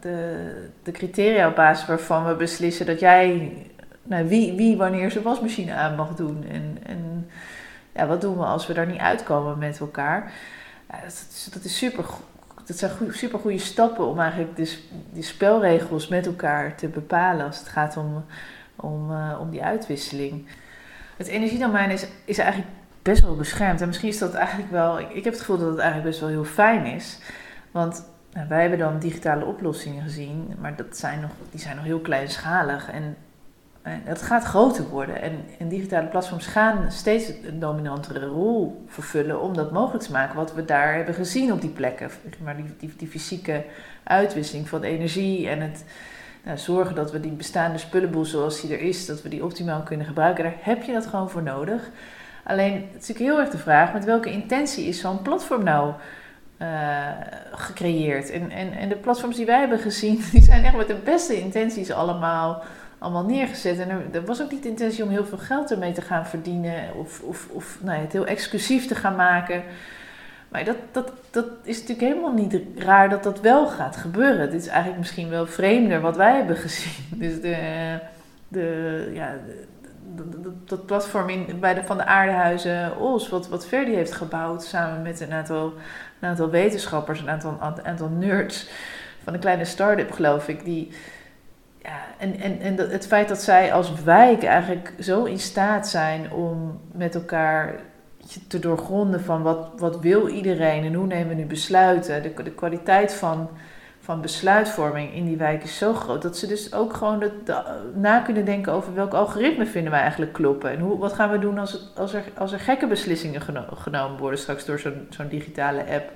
de, 0.00 0.68
de 0.82 0.90
criteria 0.90 1.48
op 1.48 1.56
basis 1.56 1.86
waarvan 1.86 2.26
we 2.26 2.34
beslissen 2.34 2.86
dat 2.86 3.00
jij, 3.00 3.52
nou, 4.02 4.28
wie, 4.28 4.56
wie 4.56 4.76
wanneer 4.76 5.10
zijn 5.10 5.24
wasmachine 5.24 5.74
aan 5.74 5.94
mag 5.94 6.14
doen. 6.14 6.44
En, 6.50 6.78
en 6.82 7.30
ja, 7.92 8.06
wat 8.06 8.20
doen 8.20 8.36
we 8.36 8.44
als 8.44 8.66
we 8.66 8.74
daar 8.74 8.86
niet 8.86 9.00
uitkomen 9.00 9.58
met 9.58 9.80
elkaar. 9.80 10.32
Dat, 10.86 11.26
is, 11.30 11.48
dat 11.52 11.64
is 11.64 11.78
super 11.78 12.04
dat 12.66 12.78
zijn 12.78 12.92
super 13.10 13.38
goede 13.38 13.58
stappen 13.58 14.06
om 14.06 14.20
eigenlijk 14.20 14.56
dus 14.56 14.80
die 15.12 15.22
spelregels 15.22 16.08
met 16.08 16.26
elkaar 16.26 16.76
te 16.76 16.88
bepalen 16.88 17.46
als 17.46 17.58
het 17.58 17.68
gaat 17.68 17.96
om, 17.96 18.24
om, 18.76 19.10
uh, 19.10 19.38
om 19.40 19.50
die 19.50 19.62
uitwisseling. 19.62 20.46
Het 21.16 21.26
energiedomein 21.26 21.90
is, 21.90 22.06
is 22.24 22.38
eigenlijk 22.38 22.70
best 23.02 23.22
wel 23.22 23.36
beschermd. 23.36 23.80
En 23.80 23.86
misschien 23.86 24.08
is 24.08 24.18
dat 24.18 24.34
eigenlijk 24.34 24.70
wel, 24.70 25.00
ik, 25.00 25.10
ik 25.10 25.24
heb 25.24 25.32
het 25.32 25.42
gevoel 25.42 25.58
dat 25.58 25.68
het 25.70 25.78
eigenlijk 25.78 26.08
best 26.08 26.20
wel 26.20 26.28
heel 26.28 26.44
fijn 26.44 26.86
is. 26.86 27.18
Want 27.70 28.04
nou, 28.32 28.48
wij 28.48 28.60
hebben 28.60 28.78
dan 28.78 28.98
digitale 28.98 29.44
oplossingen 29.44 30.02
gezien, 30.02 30.56
maar 30.60 30.76
dat 30.76 30.96
zijn 30.96 31.20
nog, 31.20 31.30
die 31.50 31.60
zijn 31.60 31.76
nog 31.76 31.84
heel 31.84 32.00
kleinschalig. 32.00 32.90
En 32.90 33.16
het 33.88 34.22
gaat 34.22 34.44
groter 34.44 34.88
worden 34.88 35.22
en, 35.22 35.44
en, 35.58 35.68
digitale 35.68 36.06
platforms 36.06 36.46
gaan 36.46 36.92
steeds 36.92 37.28
een 37.44 37.58
dominantere 37.58 38.26
rol 38.26 38.84
vervullen 38.86 39.40
om 39.40 39.54
dat 39.54 39.72
mogelijk 39.72 40.04
te 40.04 40.12
maken. 40.12 40.36
Wat 40.36 40.54
we 40.54 40.64
daar 40.64 40.94
hebben 40.94 41.14
gezien 41.14 41.52
op 41.52 41.60
die 41.60 41.70
plekken, 41.70 42.10
maar 42.42 42.56
die, 42.56 42.64
die, 42.78 42.92
die 42.96 43.08
fysieke 43.08 43.64
uitwisseling 44.02 44.68
van 44.68 44.82
energie 44.82 45.48
en 45.48 45.60
het 45.60 45.84
nou, 46.42 46.58
zorgen 46.58 46.94
dat 46.94 47.12
we 47.12 47.20
die 47.20 47.30
bestaande 47.30 47.78
spullenboel 47.78 48.24
zoals 48.24 48.60
die 48.60 48.72
er 48.72 48.80
is, 48.80 49.06
dat 49.06 49.22
we 49.22 49.28
die 49.28 49.44
optimaal 49.44 49.82
kunnen 49.82 50.06
gebruiken, 50.06 50.44
daar 50.44 50.56
heb 50.60 50.82
je 50.82 50.92
dat 50.92 51.06
gewoon 51.06 51.30
voor 51.30 51.42
nodig. 51.42 51.90
Alleen, 52.44 52.72
het 52.72 53.02
is 53.02 53.08
natuurlijk 53.08 53.18
heel 53.18 53.40
erg 53.40 53.50
de 53.50 53.58
vraag, 53.58 53.92
met 53.92 54.04
welke 54.04 54.30
intentie 54.30 54.84
is 54.84 55.00
zo'n 55.00 55.22
platform 55.22 55.64
nou 55.64 55.92
eh, 56.56 57.10
gecreëerd. 57.52 58.30
En, 58.30 58.50
en, 58.50 58.72
en 58.72 58.88
de 58.88 58.96
platforms 58.96 59.36
die 59.36 59.46
wij 59.46 59.58
hebben 59.58 59.78
gezien, 59.78 60.24
die 60.32 60.42
zijn 60.42 60.64
echt 60.64 60.76
met 60.76 60.86
de 60.86 61.00
beste 61.04 61.40
intenties 61.40 61.90
allemaal, 61.90 62.62
allemaal 63.06 63.34
neergezet. 63.34 63.78
En 63.78 64.10
er, 64.12 64.24
was 64.24 64.42
ook 64.42 64.50
niet 64.50 64.62
de 64.62 64.68
intentie 64.68 65.04
om 65.04 65.10
heel 65.10 65.24
veel 65.24 65.38
geld 65.38 65.70
ermee 65.70 65.92
te 65.92 66.00
gaan 66.00 66.26
verdienen 66.26 66.94
of, 66.94 67.20
of, 67.20 67.48
of 67.50 67.78
nou 67.80 67.96
ja, 67.96 68.02
het 68.02 68.12
heel 68.12 68.26
exclusief 68.26 68.86
te 68.86 68.94
gaan 68.94 69.16
maken. 69.16 69.62
Maar 70.48 70.64
dat, 70.64 70.76
dat, 70.92 71.12
dat 71.30 71.46
is 71.62 71.80
natuurlijk 71.80 72.08
helemaal 72.08 72.32
niet 72.32 72.60
raar 72.76 73.08
dat 73.08 73.22
dat 73.22 73.40
wel 73.40 73.66
gaat 73.66 73.96
gebeuren. 73.96 74.50
Dit 74.50 74.60
is 74.60 74.66
eigenlijk 74.66 74.98
misschien 74.98 75.28
wel 75.28 75.46
vreemder 75.46 76.00
wat 76.00 76.16
wij 76.16 76.36
hebben 76.36 76.56
gezien. 76.56 77.04
Dus 77.22 77.40
de, 77.40 77.56
de, 78.48 79.10
ja, 79.14 79.34
dat 80.64 80.86
platform 80.86 81.28
in, 81.28 81.60
bij 81.60 81.74
de, 81.74 81.82
van 81.82 81.96
de 81.96 82.04
aardehuizen 82.04 82.98
Os, 82.98 83.28
wat, 83.28 83.48
wat 83.48 83.66
Verdi 83.66 83.94
heeft 83.94 84.12
gebouwd 84.12 84.64
samen 84.64 85.02
met 85.02 85.20
een 85.20 85.32
aantal, 85.32 85.72
een 86.20 86.28
aantal 86.28 86.50
wetenschappers, 86.50 87.20
een 87.20 87.30
aantal, 87.30 87.58
een 87.60 87.84
aantal 87.84 88.08
nerds 88.08 88.68
van 89.24 89.34
een 89.34 89.40
kleine 89.40 89.64
start-up, 89.64 90.12
geloof 90.12 90.48
ik, 90.48 90.64
die. 90.64 90.90
En 92.18 92.40
en, 92.40 92.60
en 92.60 92.76
het 92.76 93.06
feit 93.06 93.28
dat 93.28 93.42
zij 93.42 93.72
als 93.72 94.02
wijk 94.02 94.44
eigenlijk 94.44 94.92
zo 95.00 95.24
in 95.24 95.38
staat 95.38 95.88
zijn 95.88 96.32
om 96.32 96.80
met 96.92 97.14
elkaar 97.14 97.74
te 98.48 98.58
doorgronden 98.58 99.20
van 99.20 99.42
wat, 99.42 99.68
wat 99.76 100.00
wil 100.00 100.28
iedereen 100.28 100.84
en 100.84 100.94
hoe 100.94 101.06
nemen 101.06 101.28
we 101.28 101.34
nu 101.34 101.44
besluiten. 101.44 102.22
De, 102.22 102.42
de 102.42 102.50
kwaliteit 102.50 103.14
van, 103.14 103.48
van 104.00 104.20
besluitvorming 104.20 105.14
in 105.14 105.24
die 105.24 105.36
wijk 105.36 105.62
is 105.62 105.78
zo 105.78 105.94
groot 105.94 106.22
dat 106.22 106.36
ze 106.36 106.46
dus 106.46 106.72
ook 106.72 106.94
gewoon 106.94 107.18
de, 107.18 107.62
na 107.94 108.20
kunnen 108.20 108.44
denken 108.44 108.72
over 108.72 108.94
welk 108.94 109.12
algoritme 109.12 109.66
vinden 109.66 109.90
wij 109.90 110.00
eigenlijk 110.00 110.32
kloppen. 110.32 110.70
En 110.70 110.78
hoe, 110.78 110.98
wat 110.98 111.12
gaan 111.12 111.30
we 111.30 111.38
doen 111.38 111.58
als, 111.58 111.92
als, 111.96 112.14
er, 112.14 112.24
als 112.36 112.52
er 112.52 112.60
gekke 112.60 112.86
beslissingen 112.86 113.42
genomen 113.74 114.18
worden 114.18 114.38
straks 114.38 114.64
door 114.64 114.78
zo'n 114.78 115.06
zo'n 115.10 115.28
digitale 115.28 115.84
app. 115.90 116.10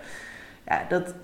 Ja, 0.66 0.80
dat, 0.88 1.14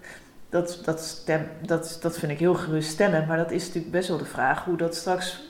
dat, 0.49 0.81
dat, 0.85 1.01
stem, 1.01 1.47
dat, 1.67 1.99
dat 2.01 2.19
vind 2.19 2.33
ik 2.33 2.39
heel 2.39 2.55
geruststellend, 2.55 3.27
maar 3.27 3.37
dat 3.37 3.51
is 3.51 3.67
natuurlijk 3.67 3.93
best 3.93 4.09
wel 4.09 4.19
de 4.19 4.25
vraag 4.25 4.65
hoe 4.65 4.77
dat 4.77 4.95
straks 4.95 5.43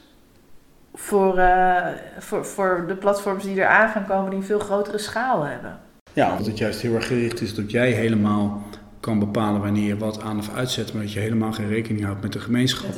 voor, 0.95 1.39
uh, 1.39 1.87
voor, 2.19 2.45
voor 2.45 2.85
de 2.89 2.97
platforms 2.97 3.45
die 3.45 3.61
er 3.61 3.67
aan 3.67 3.89
gaan 3.89 4.07
komen 4.07 4.31
die 4.31 4.39
een 4.39 4.45
veel 4.45 4.59
grotere 4.59 4.99
schaal 4.99 5.43
hebben. 5.43 5.79
Ja, 6.13 6.39
of 6.39 6.47
het 6.47 6.59
juist 6.59 6.81
heel 6.81 6.95
erg 6.95 7.07
gericht 7.07 7.41
is 7.41 7.55
dat 7.55 7.71
jij 7.71 7.91
helemaal 7.91 8.63
kan 9.01 9.19
bepalen 9.19 9.61
wanneer 9.61 9.87
je 9.87 9.97
wat 9.97 10.23
aan 10.23 10.39
of 10.39 10.55
uitzet, 10.55 10.93
maar 10.93 11.03
dat 11.03 11.13
je 11.13 11.21
helemaal 11.21 11.53
geen 11.53 11.69
rekening 11.69 12.05
houdt 12.05 12.23
met 12.23 12.33
de 12.33 12.41
gemeenschap 12.41 12.91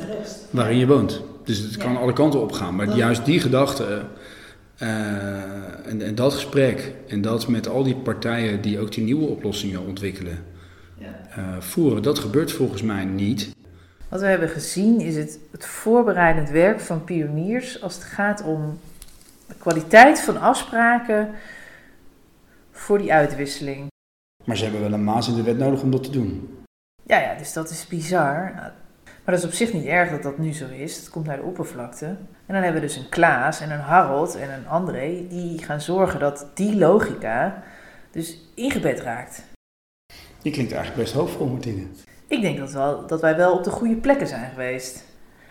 waarin 0.49 0.77
je 0.77 0.87
woont. 0.87 1.21
Dus 1.43 1.57
het 1.57 1.77
kan 1.77 1.97
alle 1.97 2.13
kanten 2.13 2.41
op 2.41 2.51
gaan. 2.51 2.75
Maar 2.75 2.95
juist 2.95 3.25
die 3.25 3.39
gedachte 3.39 4.01
uh, 4.81 4.89
en, 5.85 6.01
en, 6.01 6.15
dat 6.15 6.33
gesprek 6.33 6.93
en 7.07 7.21
dat 7.21 7.47
met 7.47 7.67
al 7.67 7.83
die 7.83 7.95
partijen 7.95 8.61
die 8.61 8.79
ook 8.79 8.91
die 8.91 9.03
nieuwe 9.03 9.27
oplossingen 9.27 9.85
ontwikkelen, 9.85 10.37
uh, 11.01 11.59
voeren, 11.59 12.03
dat 12.03 12.19
gebeurt 12.19 12.51
volgens 12.51 12.81
mij 12.81 13.05
niet. 13.05 13.55
Wat 14.09 14.19
we 14.19 14.25
hebben 14.25 14.49
gezien 14.49 15.01
is 15.01 15.15
het, 15.15 15.39
het 15.51 15.65
voorbereidend 15.65 16.49
werk 16.49 16.79
van 16.79 17.03
pioniers 17.03 17.81
als 17.81 17.93
het 17.93 18.03
gaat 18.03 18.43
om 18.43 18.79
de 19.47 19.55
kwaliteit 19.57 20.21
van 20.21 20.37
afspraken 20.39 21.29
voor 22.71 22.97
die 22.97 23.13
uitwisseling. 23.13 23.87
Maar 24.45 24.57
ze 24.57 24.63
hebben 24.63 24.81
wel 24.81 24.93
een 24.93 25.03
maas 25.03 25.27
in 25.27 25.35
de 25.35 25.43
wet 25.43 25.57
nodig 25.57 25.81
om 25.81 25.91
dat 25.91 26.03
te 26.03 26.11
doen. 26.11 26.57
Ja, 27.03 27.19
ja, 27.19 27.35
dus 27.35 27.53
dat 27.53 27.69
is 27.69 27.87
bizar. 27.87 28.51
Maar 29.29 29.37
dat 29.37 29.37
is 29.37 29.45
op 29.45 29.51
zich 29.51 29.73
niet 29.73 29.85
erg 29.85 30.09
dat 30.09 30.23
dat 30.23 30.37
nu 30.37 30.53
zo 30.53 30.67
is. 30.67 30.95
Het 30.95 31.09
komt 31.09 31.25
naar 31.25 31.37
de 31.37 31.43
oppervlakte. 31.43 32.05
En 32.05 32.53
dan 32.53 32.63
hebben 32.63 32.81
we 32.81 32.87
dus 32.87 32.95
een 32.95 33.09
Klaas 33.09 33.61
en 33.61 33.71
een 33.71 33.79
Harold 33.79 34.35
en 34.35 34.53
een 34.53 34.67
André 34.67 35.25
die 35.29 35.63
gaan 35.63 35.81
zorgen 35.81 36.19
dat 36.19 36.45
die 36.53 36.75
logica 36.75 37.63
dus 38.11 38.37
ingebed 38.55 38.99
raakt. 38.99 39.43
Je 40.41 40.51
klinkt 40.51 40.71
eigenlijk 40.71 41.03
best 41.03 41.13
hoopvol, 41.13 41.47
Martine. 41.47 41.85
Ik 42.27 42.41
denk 42.41 42.57
dat, 42.57 42.71
wel, 42.71 43.07
dat 43.07 43.21
wij 43.21 43.35
wel 43.35 43.53
op 43.53 43.63
de 43.63 43.69
goede 43.69 43.95
plekken 43.95 44.27
zijn 44.27 44.49
geweest. 44.49 45.03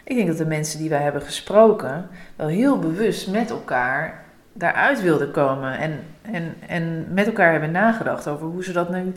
Ik 0.04 0.16
denk 0.16 0.28
dat 0.28 0.36
de 0.36 0.46
mensen 0.46 0.78
die 0.78 0.88
wij 0.88 1.02
hebben 1.02 1.22
gesproken 1.22 2.08
wel 2.36 2.46
heel 2.46 2.78
bewust 2.78 3.30
met 3.30 3.50
elkaar 3.50 4.24
daaruit 4.52 5.02
wilden 5.02 5.30
komen. 5.30 5.78
En, 5.78 6.00
en, 6.22 6.54
en 6.66 7.06
met 7.12 7.26
elkaar 7.26 7.50
hebben 7.50 7.70
nagedacht 7.70 8.28
over 8.28 8.46
hoe 8.46 8.64
ze 8.64 8.72
dat 8.72 8.90
nu 8.90 9.12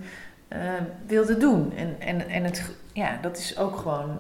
uh, 0.49 0.57
wilden 1.07 1.39
doen. 1.39 1.73
En, 1.75 1.95
en, 1.99 2.29
en 2.29 2.43
het, 2.43 2.71
ja, 2.93 3.17
dat 3.21 3.37
is 3.37 3.57
ook 3.57 3.77
gewoon 3.77 4.19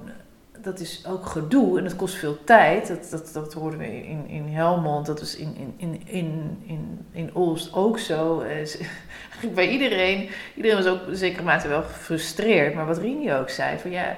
dat 0.63 0.79
is 0.79 1.03
ook 1.07 1.25
gedoe 1.25 1.77
en 1.77 1.83
dat 1.83 1.95
kost 1.95 2.15
veel 2.15 2.43
tijd. 2.43 2.87
Dat, 2.87 3.09
dat, 3.09 3.29
dat 3.33 3.53
hoorden 3.53 3.79
we 3.79 4.05
in, 4.07 4.27
in 4.27 4.47
Helmond, 4.47 5.05
dat 5.05 5.21
is 5.21 5.35
in, 5.35 5.75
in, 5.77 6.01
in, 6.05 6.57
in, 6.65 7.05
in, 7.11 7.35
Olst 7.35 7.73
ook 7.73 7.99
zo. 7.99 8.39
Eh, 8.39 8.67
bij 9.55 9.69
iedereen, 9.69 10.29
iedereen 10.55 10.77
was 10.77 10.85
ook 10.85 11.07
in 11.07 11.15
zekere 11.15 11.43
mate 11.43 11.67
wel 11.67 11.83
gefrustreerd. 11.83 12.73
Maar 12.73 12.85
wat 12.85 12.97
Rini 12.97 13.33
ook 13.33 13.49
zei, 13.49 13.77
van 13.77 13.91
ja, 13.91 14.17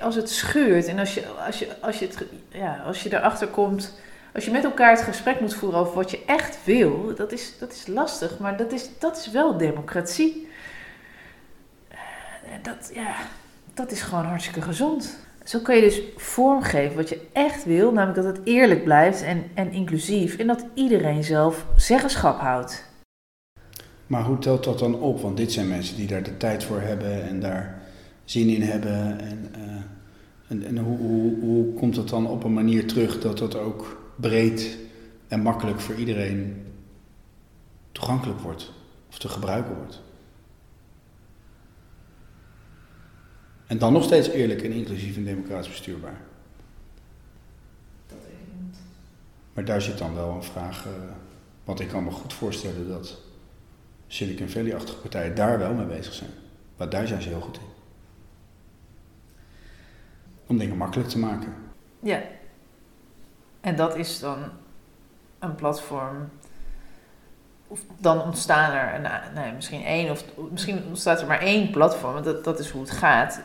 als 0.00 0.14
het 0.14 0.30
scheurt 0.30 0.86
en 0.86 0.98
als 0.98 1.14
je, 1.14 1.26
als 1.28 1.58
je, 1.58 1.80
als 1.80 1.98
je, 1.98 2.06
het, 2.06 2.24
ja, 2.48 2.82
als 2.86 3.02
je 3.02 3.16
erachter 3.16 3.48
komt, 3.48 3.98
als 4.34 4.44
je 4.44 4.50
met 4.50 4.64
elkaar 4.64 4.90
het 4.90 5.02
gesprek 5.02 5.40
moet 5.40 5.54
voeren 5.54 5.78
over 5.78 5.94
wat 5.94 6.10
je 6.10 6.24
echt 6.26 6.58
wil, 6.64 7.14
dat 7.14 7.32
is, 7.32 7.58
dat 7.58 7.72
is 7.72 7.86
lastig, 7.86 8.38
maar 8.38 8.56
dat 8.56 8.72
is, 8.72 8.88
dat 8.98 9.16
is 9.16 9.30
wel 9.30 9.56
democratie. 9.56 10.48
Eh, 11.88 11.98
dat, 12.62 12.90
ja, 12.94 13.14
dat 13.74 13.90
is 13.90 14.02
gewoon 14.02 14.24
hartstikke 14.24 14.62
gezond. 14.62 15.25
Zo 15.46 15.58
kun 15.58 15.74
je 15.74 15.80
dus 15.80 16.00
vormgeven 16.16 16.96
wat 16.96 17.08
je 17.08 17.20
echt 17.32 17.64
wil, 17.64 17.92
namelijk 17.92 18.24
dat 18.24 18.36
het 18.36 18.46
eerlijk 18.46 18.84
blijft 18.84 19.22
en, 19.22 19.44
en 19.54 19.72
inclusief 19.72 20.36
en 20.36 20.46
dat 20.46 20.66
iedereen 20.74 21.24
zelf 21.24 21.66
zeggenschap 21.76 22.40
houdt. 22.40 22.84
Maar 24.06 24.24
hoe 24.24 24.38
telt 24.38 24.64
dat 24.64 24.78
dan 24.78 25.00
op? 25.00 25.20
Want 25.20 25.36
dit 25.36 25.52
zijn 25.52 25.68
mensen 25.68 25.96
die 25.96 26.06
daar 26.06 26.22
de 26.22 26.36
tijd 26.36 26.64
voor 26.64 26.80
hebben 26.80 27.22
en 27.22 27.40
daar 27.40 27.82
zin 28.24 28.48
in 28.48 28.62
hebben. 28.62 29.20
En, 29.20 29.48
uh, 29.56 29.62
en, 30.48 30.64
en 30.64 30.78
hoe, 30.78 30.98
hoe, 30.98 31.40
hoe 31.40 31.74
komt 31.74 31.94
dat 31.94 32.08
dan 32.08 32.26
op 32.28 32.44
een 32.44 32.54
manier 32.54 32.86
terug 32.86 33.20
dat 33.20 33.38
dat 33.38 33.56
ook 33.56 34.12
breed 34.16 34.78
en 35.28 35.40
makkelijk 35.40 35.80
voor 35.80 35.94
iedereen 35.94 36.66
toegankelijk 37.92 38.40
wordt 38.40 38.72
of 39.08 39.18
te 39.18 39.28
gebruiken 39.28 39.76
wordt? 39.76 40.02
En 43.66 43.78
dan 43.78 43.92
nog 43.92 44.04
steeds 44.04 44.28
eerlijk 44.28 44.62
en 44.62 44.72
inclusief 44.72 45.16
en 45.16 45.24
democratisch 45.24 45.68
bestuurbaar. 45.68 46.20
Dat 48.06 48.18
ik 48.18 48.60
niet. 48.60 48.76
Maar 49.52 49.64
daar 49.64 49.82
zit 49.82 49.98
dan 49.98 50.14
wel 50.14 50.30
een 50.34 50.42
vraag, 50.42 50.86
uh, 50.86 50.92
want 51.64 51.80
ik 51.80 51.88
kan 51.88 52.04
me 52.04 52.10
goed 52.10 52.32
voorstellen 52.32 52.88
dat 52.88 53.18
Silicon 54.06 54.48
Valley-achtige 54.48 54.96
partijen 54.96 55.34
daar 55.34 55.58
wel 55.58 55.74
mee 55.74 55.86
bezig 55.86 56.12
zijn. 56.12 56.30
Maar 56.76 56.88
daar 56.88 57.06
zijn 57.06 57.22
ze 57.22 57.28
heel 57.28 57.40
goed 57.40 57.56
in. 57.56 57.62
Om 60.46 60.58
dingen 60.58 60.76
makkelijk 60.76 61.08
te 61.08 61.18
maken. 61.18 61.54
Ja. 62.00 62.22
En 63.60 63.76
dat 63.76 63.96
is 63.96 64.18
dan 64.18 64.38
een 65.38 65.54
platform. 65.54 66.28
Of 67.68 67.80
dan 67.98 68.22
ontstaan 68.22 68.72
er 68.72 68.94
een, 68.94 69.34
nee, 69.34 69.52
misschien 69.52 69.84
één 69.84 70.10
of 70.10 70.24
misschien 70.50 70.84
ontstaat 70.86 71.20
er 71.20 71.26
maar 71.26 71.40
één 71.40 71.70
platform, 71.70 72.22
dat, 72.22 72.44
dat 72.44 72.58
is 72.58 72.70
hoe 72.70 72.80
het 72.80 72.90
gaat 72.90 73.40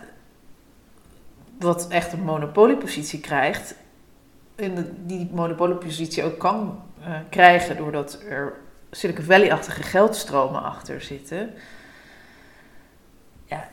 wat 1.62 1.88
echt 1.88 2.14
een 2.14 2.24
monopoliepositie 2.24 3.20
krijgt. 3.20 3.76
En 4.56 5.04
die 5.06 5.30
monopoliepositie 5.32 6.24
ook 6.24 6.38
kan 6.38 6.84
uh, 7.00 7.16
krijgen 7.30 7.78
doordat 7.78 8.22
er 8.30 8.54
Silicon 8.92 9.26
Valley-achtige 9.26 9.84
geldstromen 9.84 10.64
achter 10.64 11.02
zitten. 11.02 11.54
Ja, 13.46 13.70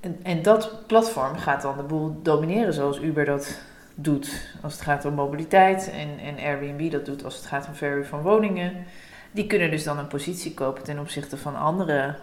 en, 0.00 0.18
en 0.22 0.42
dat 0.42 0.86
platform 0.86 1.36
gaat 1.36 1.62
dan 1.62 1.76
de 1.76 1.82
boel 1.82 2.20
domineren 2.22 2.74
zoals 2.74 3.00
Uber 3.00 3.24
dat 3.24 3.60
doet 3.94 4.54
als 4.62 4.72
het 4.72 4.82
gaat 4.82 5.04
om 5.04 5.14
mobiliteit 5.14 5.90
en, 5.90 6.18
en 6.18 6.44
Airbnb 6.44 6.90
dat 6.90 7.06
doet 7.06 7.24
als 7.24 7.36
het 7.36 7.46
gaat 7.46 7.68
om 7.68 7.74
verhuur 7.74 8.06
van 8.06 8.22
woningen. 8.22 8.84
Die 9.30 9.46
kunnen 9.46 9.70
dus 9.70 9.84
dan 9.84 9.98
een 9.98 10.06
positie 10.06 10.54
kopen 10.54 10.82
ten 10.82 10.98
opzichte 10.98 11.36
van 11.36 11.56
andere 11.56 12.14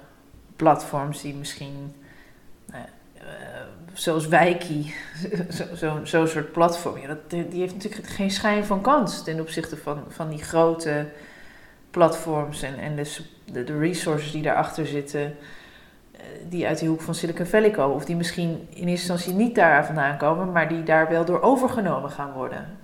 platforms 0.55 1.21
die 1.21 1.35
misschien 1.35 1.93
nou 2.65 2.85
zoals 3.93 4.27
Wijkie, 4.27 4.95
zo'n 5.49 5.75
zo, 5.75 6.05
zo 6.05 6.25
soort 6.25 6.51
platform, 6.51 7.07
dat, 7.07 7.29
die 7.29 7.59
heeft 7.59 7.73
natuurlijk 7.73 8.07
geen 8.07 8.31
schijn 8.31 8.65
van 8.65 8.81
kans 8.81 9.23
ten 9.23 9.39
opzichte 9.39 9.77
van, 9.77 10.03
van 10.07 10.29
die 10.29 10.43
grote 10.43 11.05
platforms 11.91 12.61
en, 12.61 12.79
en 12.79 12.95
de, 12.95 13.63
de, 13.63 13.77
resources 13.77 14.31
die 14.31 14.41
daarachter 14.41 14.87
zitten, 14.87 15.35
eh, 16.11 16.21
die 16.49 16.67
uit 16.67 16.79
de 16.79 16.85
hoek 16.85 17.01
van 17.01 17.15
Silicon 17.15 17.45
Valley 17.45 17.71
komen. 17.71 17.95
Of 17.95 18.05
die 18.05 18.15
misschien 18.15 18.67
in 18.69 18.87
eerste 18.87 19.11
instantie 19.11 19.33
niet 19.33 19.55
daar 19.55 19.85
vandaan 19.85 20.17
komen, 20.17 20.51
maar 20.51 20.69
die 20.69 20.83
daar 20.83 21.09
wel 21.09 21.25
door 21.25 21.41
overgenomen 21.41 22.11
gaan 22.11 22.31
worden. 22.31 22.77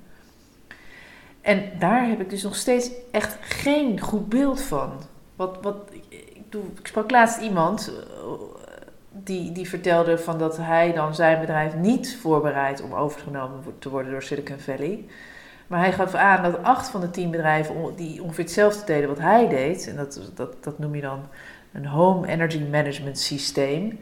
En 1.42 1.72
daar 1.80 2.08
heb 2.08 2.22
ik 2.22 2.30
dus 2.30 2.44
nog 2.44 2.56
steeds 2.56 2.92
echt 3.12 3.38
geen 3.40 4.00
goed 4.00 4.30
beeld 4.30 4.62
van. 4.62 4.92
Wat, 5.36 5.58
wat, 5.62 5.76
ik, 6.10 6.42
doe, 6.50 6.64
ik 6.80 6.88
sprak 6.88 7.12
laatst 7.12 7.42
iemand 7.42 7.92
die, 9.24 9.52
die 9.52 9.70
vertelde 9.70 10.18
van 10.18 10.40
dat 10.40 10.58
hij 10.58 10.94
dan 10.94 11.16
zijn 11.16 11.40
bedrijf 11.40 11.76
niet 11.76 12.18
voorbereidt 12.22 12.82
om 12.82 12.94
overgenomen 12.94 13.64
te 13.80 13.90
worden 13.90 14.12
door 14.12 14.24
Silicon 14.24 14.60
Valley. 14.60 15.06
Maar 15.68 15.80
hij 15.80 15.92
gaf 15.92 16.14
aan 16.14 16.44
dat 16.44 16.64
acht 16.64 16.90
van 16.90 17.02
de 17.02 17.10
tien 17.10 17.32
bedrijven 17.32 17.76
die 17.96 18.24
ongeveer 18.24 18.44
hetzelfde 18.44 18.86
deden 18.86 19.10
wat 19.10 19.20
hij 19.20 19.48
deed, 19.48 19.88
en 19.88 19.96
dat, 19.96 20.32
dat, 20.36 20.64
dat 20.64 20.80
noem 20.80 20.96
je 20.96 21.02
dan 21.02 21.28
een 21.74 21.86
home 21.86 22.28
energy 22.28 22.60
management 22.72 23.20
systeem, 23.20 24.00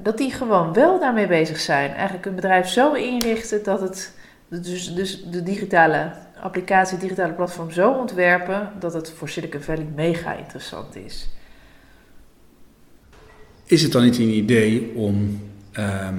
dat 0.00 0.18
die 0.18 0.32
gewoon 0.32 0.72
wel 0.72 1.00
daarmee 1.00 1.26
bezig 1.26 1.60
zijn. 1.60 1.92
Eigenlijk 1.92 2.26
een 2.26 2.34
bedrijf 2.34 2.68
zo 2.68 2.92
inrichten 2.92 3.64
dat 3.64 3.80
het, 3.80 4.14
dus, 4.48 4.94
dus 4.94 5.24
de 5.24 5.42
digitale 5.42 6.10
applicatie, 6.40 6.98
digitale 6.98 7.32
platform 7.32 7.70
zo 7.70 7.92
ontwerpen 7.92 8.72
dat 8.78 8.92
het 8.92 9.10
voor 9.10 9.28
Silicon 9.28 9.60
Valley 9.60 9.86
mega 9.94 10.34
interessant 10.34 10.96
is. 10.96 11.28
Is 13.64 13.82
het 13.82 13.92
dan 13.92 14.04
niet 14.04 14.18
een 14.18 14.36
idee 14.36 14.92
om 14.94 15.40
ehm, 15.72 16.18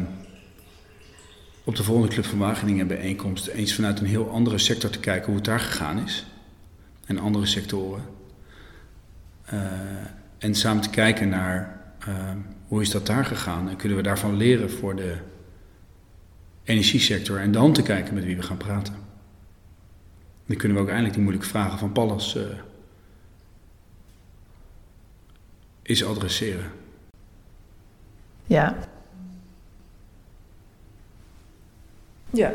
op 1.63 1.75
de 1.75 1.83
volgende 1.83 2.13
Club 2.13 2.25
van 2.25 2.37
Wageningen 2.37 2.87
bijeenkomst 2.87 3.47
eens 3.47 3.75
vanuit 3.75 3.99
een 3.99 4.05
heel 4.05 4.29
andere 4.29 4.57
sector 4.57 4.89
te 4.89 4.99
kijken 4.99 5.25
hoe 5.25 5.35
het 5.35 5.45
daar 5.45 5.59
gegaan 5.59 5.99
is? 5.99 6.25
En 7.05 7.19
andere 7.19 7.45
sectoren. 7.45 8.03
Uh, 9.53 9.61
en 10.37 10.55
samen 10.55 10.81
te 10.81 10.89
kijken 10.89 11.29
naar 11.29 11.81
ehm, 11.99 12.37
hoe 12.67 12.81
is 12.81 12.89
dat 12.89 13.05
daar 13.05 13.25
gegaan 13.25 13.69
en 13.69 13.75
kunnen 13.75 13.97
we 13.97 14.03
daarvan 14.03 14.37
leren 14.37 14.71
voor 14.71 14.95
de 14.95 15.17
energiesector 16.63 17.39
en 17.39 17.51
dan 17.51 17.73
te 17.73 17.81
kijken 17.81 18.13
met 18.13 18.23
wie 18.23 18.35
we 18.35 18.41
gaan 18.41 18.57
praten. 18.57 18.93
Dan 20.45 20.57
kunnen 20.57 20.77
we 20.77 20.83
ook 20.83 20.89
eindelijk 20.89 21.15
die 21.15 21.23
moeilijke 21.23 21.49
vragen 21.49 21.79
van 21.79 21.91
Pallas 21.91 22.35
uh, 22.35 22.43
eens 25.81 26.03
adresseren. 26.03 26.71
Ja. 28.45 28.75
Ja. 32.29 32.51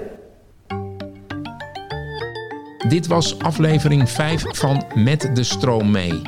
Dit 2.88 3.06
was 3.06 3.38
aflevering 3.38 4.10
5 4.10 4.44
van 4.48 4.84
Met 4.94 5.30
de 5.34 5.42
Stroom 5.42 5.90
mee. 5.90 6.22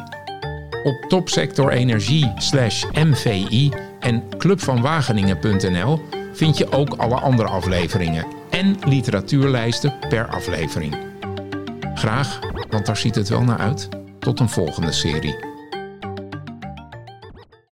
Op 0.84 1.04
topsector 1.08 1.70
energie 1.70 2.32
slash 2.36 2.84
MVI 2.92 3.72
en 4.00 4.22
clubvanwageningen.nl 4.38 6.00
vind 6.32 6.58
je 6.58 6.72
ook 6.72 6.94
alle 6.96 7.20
andere 7.20 7.48
afleveringen 7.48 8.26
en 8.50 8.76
literatuurlijsten 8.84 9.94
per 10.08 10.28
aflevering. 10.28 10.96
Graag, 11.94 12.40
want 12.70 12.86
daar 12.86 12.96
ziet 12.96 13.14
het 13.14 13.28
wel 13.28 13.42
naar 13.42 13.58
uit. 13.58 13.88
Tot 14.18 14.40
een 14.40 14.48
volgende 14.48 14.92
serie. 14.92 15.51